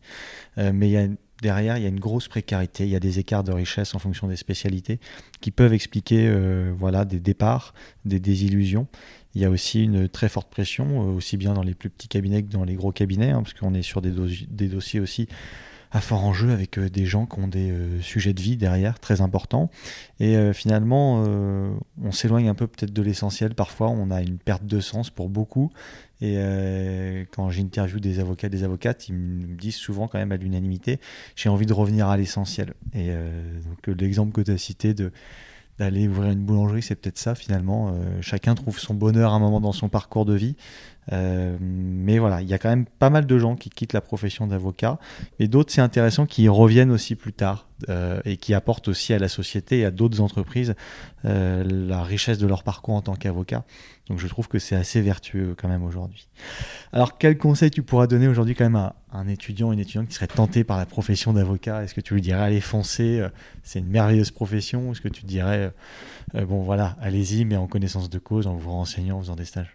[0.58, 1.08] Euh, mais y a
[1.42, 4.00] derrière, il y a une grosse précarité, il y a des écarts de richesse en
[4.00, 5.00] fonction des spécialités
[5.42, 7.74] qui peuvent expliquer euh, voilà, des départs,
[8.06, 8.88] des désillusions.
[9.36, 12.42] Il y a aussi une très forte pression, aussi bien dans les plus petits cabinets
[12.42, 14.14] que dans les gros cabinets, hein, parce qu'on est sur des,
[14.50, 15.28] des dossiers aussi
[15.96, 19.00] à fort enjeu avec euh, des gens qui ont des euh, sujets de vie derrière
[19.00, 19.72] très importants.
[20.20, 21.24] Et euh, finalement,
[22.04, 23.56] on s'éloigne un peu peut-être de l'essentiel.
[23.56, 25.72] Parfois, on a une perte de sens pour beaucoup.
[26.22, 26.38] Et
[27.32, 31.00] quand j'interviewe des avocats, des avocates, ils me disent souvent quand même à l'unanimité,
[31.36, 32.74] j'ai envie de revenir à l'essentiel.
[32.94, 35.12] Et donc l'exemple que tu as cité de
[35.78, 37.94] d'aller ouvrir une boulangerie, c'est peut-être ça finalement.
[38.22, 40.56] chacun trouve son bonheur à un moment dans son parcours de vie.
[41.12, 44.02] Euh, mais voilà, il y a quand même pas mal de gens qui quittent la
[44.02, 45.00] profession d'avocat,
[45.40, 49.20] et d'autres, c'est intéressant, qui reviennent aussi plus tard euh, et qui apportent aussi à
[49.20, 50.76] la société et à d'autres entreprises
[51.26, 53.66] euh, la richesse de leur parcours en tant qu'avocat.
[54.08, 56.28] Donc je trouve que c'est assez vertueux quand même aujourd'hui.
[56.94, 60.14] Alors quel conseil tu pourras donner aujourd'hui quand même à un étudiant, une étudiante qui
[60.14, 61.84] serait tenté par la profession d'avocat?
[61.84, 63.26] Est-ce que tu lui dirais allez foncer,
[63.64, 64.92] c'est une merveilleuse profession?
[64.92, 65.72] Est-ce que tu dirais
[66.36, 69.75] bon voilà, allez-y mais en connaissance de cause, en vous renseignant, en faisant des stages?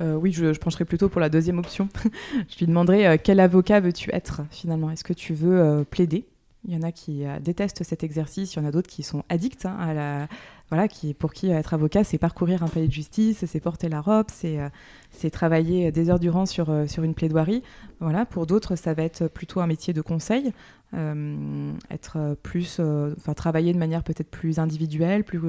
[0.00, 1.88] Euh, oui, je, pencherai plutôt pour la deuxième option.
[2.48, 4.90] je lui demanderai euh, quel avocat veux-tu être finalement?
[4.90, 6.24] Est-ce que tu veux euh, plaider?
[6.66, 9.22] Il y en a qui détestent cet exercice, il y en a d'autres qui sont
[9.28, 10.28] addicts hein, à la,
[10.70, 14.00] voilà, qui, pour qui être avocat, c'est parcourir un palais de justice, c'est porter la
[14.00, 17.62] robe, c'est travailler des heures durant sur, sur une plaidoirie.
[18.00, 20.52] Voilà, pour d'autres, ça va être plutôt un métier de conseil,
[20.92, 22.80] être plus,
[23.16, 25.40] enfin travailler de manière peut-être plus individuelle, plus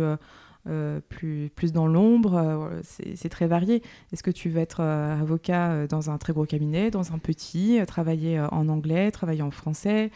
[0.70, 3.82] euh, plus, plus dans l'ombre, euh, c'est très varié.
[4.14, 7.80] Est-ce que tu veux être euh, avocat dans un très gros cabinet, dans un petit,
[7.88, 10.12] travailler en anglais, travailler en français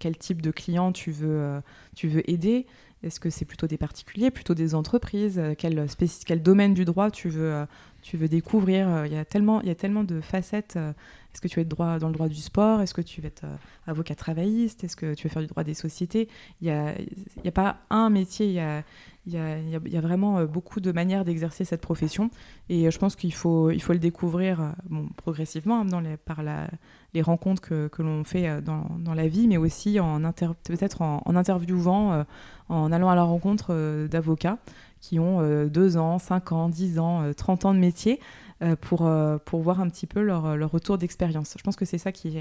[0.00, 1.60] Quel type de client tu veux,
[1.94, 2.66] tu veux aider?
[3.02, 5.40] Est-ce que c'est plutôt des particuliers, plutôt des entreprises?
[5.58, 7.66] Quel, domaine du droit tu veux,
[8.02, 9.06] tu veux découvrir?
[9.06, 10.76] Il y, a tellement, il y a tellement de facettes.
[10.76, 12.80] Est-ce que tu veux être droit, dans le droit du sport?
[12.80, 13.44] Est-ce que tu veux être
[13.86, 14.84] avocat travailliste?
[14.84, 16.28] Est-ce que tu veux faire du droit des sociétés?
[16.60, 16.94] Il n'y a,
[17.44, 18.60] a, pas un métier,
[19.24, 22.30] il y, a, vraiment euh, beaucoup de manières d'exercer cette profession
[22.68, 26.42] et euh, je pense qu'il faut, le découvrir euh, progressivement hein, par
[27.14, 29.98] les rencontres que, l'on fait dans, la vie, mais aussi
[30.64, 32.24] peut-être en, interviewant,
[32.68, 34.58] en allant à la rencontre d'avocats
[35.00, 38.18] qui ont 2 ans, 5 ans, 10 ans, 30 ans de métier
[38.80, 41.54] pour, voir un petit peu leur, retour d'expérience.
[41.58, 42.38] Je pense que c'est ça qui,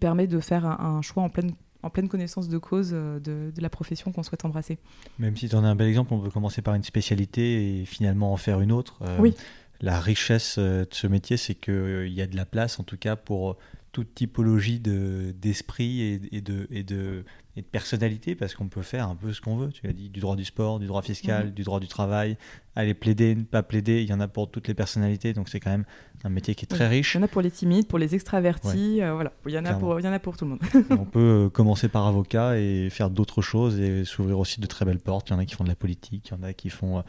[0.00, 1.52] permet de faire un choix en pleine
[1.82, 4.78] en pleine connaissance de cause euh, de, la profession qu'on souhaite embrasser.
[5.18, 7.84] Même si tu en as un bel exemple, on peut commencer par une spécialité et
[7.84, 8.98] finalement en faire une autre.
[9.02, 9.34] Euh, oui.
[9.80, 12.96] La richesse euh, de ce métier, c'est qu'il y a de la place, en tout
[12.96, 13.56] cas, pour
[13.92, 17.24] toute typologie d'esprit et, de, et, de,
[17.56, 19.70] et de personnalité, parce qu'on peut faire un peu ce qu'on veut.
[19.70, 21.52] Tu as dit du droit du sport, du droit fiscal, mhm.
[21.52, 22.36] du droit du travail,
[22.76, 25.58] aller plaider, ne pas plaider, il y en a pour toutes les personnalités, donc c'est
[25.58, 25.84] quand même
[26.22, 27.14] un métier qui est très riche.
[27.14, 29.64] Il y en a pour les timides, pour les extravertis, euh, voilà, il y, en
[29.64, 30.60] a pour, il y en a pour tout le monde.
[30.90, 34.84] on peut euh, commencer par avocat et faire d'autres choses et s'ouvrir aussi de très
[34.84, 35.30] belles portes.
[35.30, 37.02] Il y en a qui font de la politique, il y en a qui font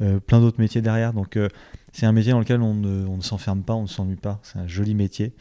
[0.00, 1.38] euh, plein d'autres métiers derrière, donc
[1.96, 4.66] c'est un métier dans lequel on ne, s'enferme pas, on ne s'ennuie pas, c'est un
[4.66, 5.34] joli métier.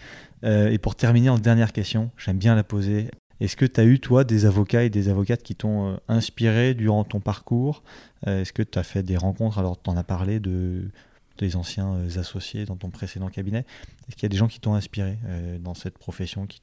[0.44, 3.10] et pour terminer en dernière question, j'aime bien la poser.
[3.42, 6.74] Est-ce que tu as eu, toi, des avocats et des avocates qui t'ont euh, inspiré
[6.74, 7.84] durant ton parcours?
[8.28, 9.60] Euh, Est-ce que tu as fait des rencontres?
[9.60, 10.90] Alors, tu en as parlé de
[11.38, 13.66] des anciens euh, associés dans ton précédent cabinet.
[14.08, 15.18] Est-ce qu'il y a des gens qui t'ont inspiré
[15.60, 16.62] dans cette profession, qui,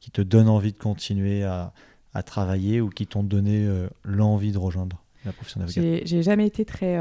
[0.00, 1.74] qui te donnent envie de continuer à,
[2.14, 3.68] à travailler ou qui t'ont donné
[4.02, 5.82] l'envie de rejoindre la profession d'avocat?
[6.04, 6.96] J'ai jamais été très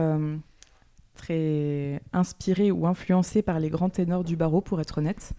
[1.19, 5.33] très inspiré ou influencé par les grands ténors du barreau, pour être honnête.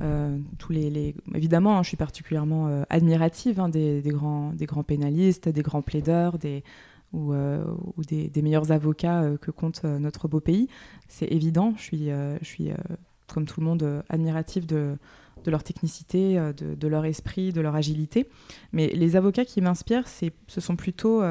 [0.00, 0.38] Euh,
[0.70, 5.62] les, Évidemment, hein, je suis particulièrement euh, admirative hein, des, grands, des grands pénalistes, des
[5.62, 6.64] grands plaideurs, des,
[7.12, 7.64] ou, euh,
[8.08, 10.68] des, meilleurs avocats que compte notre beau pays.
[11.08, 12.70] C'est évident, je suis, je suis
[13.26, 14.96] comme tout le monde, admiratif de,
[15.46, 18.26] leur technicité, de, leur esprit, de leur agilité.
[18.72, 21.22] Mais les avocats qui m'inspirent, ce sont plutôt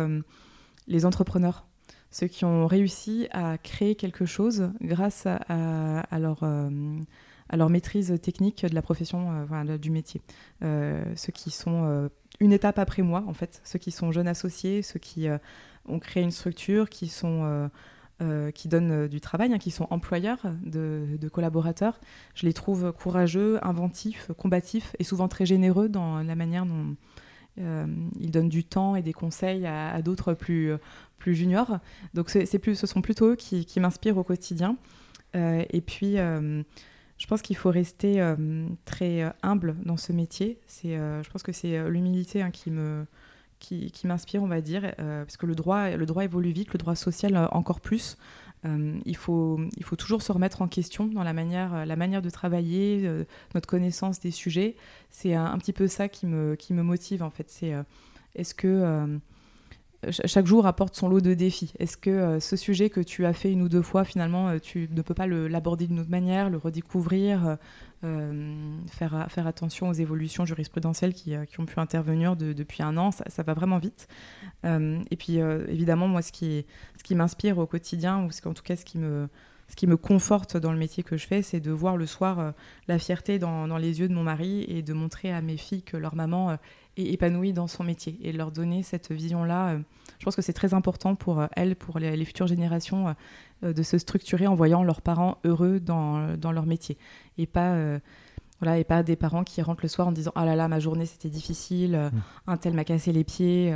[0.87, 1.65] les entrepreneurs
[2.11, 6.99] ceux qui ont réussi à créer quelque chose grâce à, leur, euh,
[7.53, 10.21] leur maîtrise technique de la profession, voilà, du métier.
[10.61, 14.99] ceux qui sont une étape après moi, en fait, ceux qui sont jeunes associés, ceux
[14.99, 15.27] qui
[15.85, 17.69] ont créé une structure, qui sont
[18.21, 22.01] euh, qui donnent euh, du travail, hein, qui sont employeurs de, collaborateurs.
[22.35, 26.97] Je les trouve courageux, inventifs, combatifs et souvent très généreux dans la manière dont
[27.59, 27.87] euh,
[28.19, 30.73] ils donnent du temps et des conseils à, d'autres plus,
[31.19, 31.79] plus juniors.
[32.13, 34.77] Donc c'est plus, ce sont plutôt eux qui, m'inspirent au quotidien.
[35.33, 38.35] et puis, je pense qu'il faut rester
[38.85, 40.59] très humble dans ce métier.
[40.83, 43.05] je pense que c'est l'humilité hein, qui me
[43.59, 46.77] qui, m'inspire, on va dire, euh, parce que le droit, le droit évolue vite, le
[46.77, 48.17] droit social euh, encore plus.
[48.65, 52.21] Euh, il, faut, il faut toujours se remettre en question dans la manière, la manière
[52.21, 53.09] de travailler,
[53.53, 54.75] notre connaissance des sujets.
[55.09, 57.49] C'est un, petit peu ça qui me, qui me motive, en fait.
[57.49, 57.73] C'est
[58.35, 59.19] est-ce que
[60.09, 61.73] chaque jour apporte son lot de défis.
[61.77, 65.01] Est-ce que ce sujet que tu as fait une ou deux fois, finalement, tu ne
[65.01, 67.57] peux pas l'aborder d'une autre manière, le redécouvrir,
[68.05, 72.95] euh, faire, faire attention aux évolutions jurisprudentielles qui, euh, qui ont pu intervenir depuis un
[72.95, 74.07] an, ça, va vraiment vite.
[74.65, 76.65] Euh, et puis évidemment, moi, ce qui,
[76.97, 79.27] ce qui m'inspire au quotidien, ou en tout cas ce qui me,
[79.67, 82.53] ce qui me conforte dans le métier que je fais, c'est de voir le soir
[82.87, 85.83] la fierté dans, dans, les yeux de mon mari et de montrer à mes filles
[85.83, 86.57] que leur maman
[86.97, 89.77] est épanouie dans son métier et leur donner cette vision-là.
[90.19, 93.15] je pense que c'est très important pour elles, pour les, les futures générations,
[93.61, 96.97] de se structurer en voyant leurs parents heureux dans, dans leur métier
[97.39, 97.99] et pas euh,
[98.59, 100.79] voilà et pas des parents qui rentrent le soir en disant ah là là ma
[100.79, 102.21] journée c'était difficile euh, mm.
[102.47, 103.75] un tel m'a cassé les pieds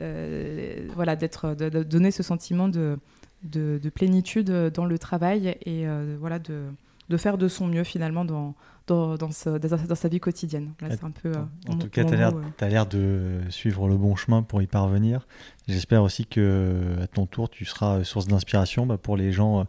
[0.00, 2.98] euh, voilà d'être de, donner ce sentiment de,
[3.44, 5.86] de, plénitude dans le travail et
[6.18, 6.64] voilà de,
[7.08, 8.54] de faire de son mieux finalement dans
[8.92, 10.72] dans, dans, sa vie quotidienne.
[10.80, 11.32] Là, un peu,
[11.68, 15.26] en tout cas, tu as l'air de suivre le bon chemin pour y parvenir.
[15.68, 19.66] J'espère aussi que à ton tour, tu seras source d'inspiration bah, pour les gens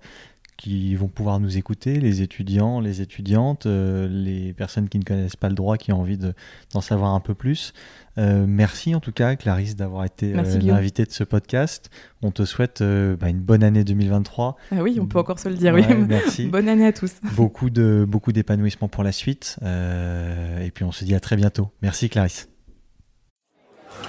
[0.57, 5.35] qui vont pouvoir nous écouter, les étudiants, les étudiantes, euh, les personnes qui ne connaissent
[5.35, 7.73] pas le droit, qui ont envie d'en savoir un peu plus.
[8.17, 11.89] Euh, merci en tout cas, Clarisse, d'avoir été euh, l'invitée de ce podcast.
[12.21, 14.55] On te souhaite bah, une bonne année 2023.
[14.71, 15.73] Ah oui, on peut encore se le dire.
[15.73, 15.83] oui.
[16.07, 16.47] Merci.
[16.47, 17.13] bonne année à tous.
[17.35, 19.57] Beaucoup de beaucoup d'épanouissement pour la suite.
[19.63, 21.71] et puis on se dit à très bientôt.
[21.81, 22.49] Merci, Clarisse.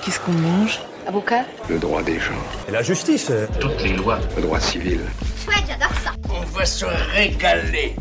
[0.05, 0.81] Qu'est-ce qu'on mange?
[1.07, 1.45] Avocat?
[1.69, 2.33] Le droit des gens.
[2.69, 3.31] Et la justice?
[3.61, 4.19] Toutes les lois.
[4.37, 5.01] Le droit civil.
[5.47, 5.94] Ouais, j'adore
[6.35, 7.95] on va se régaler.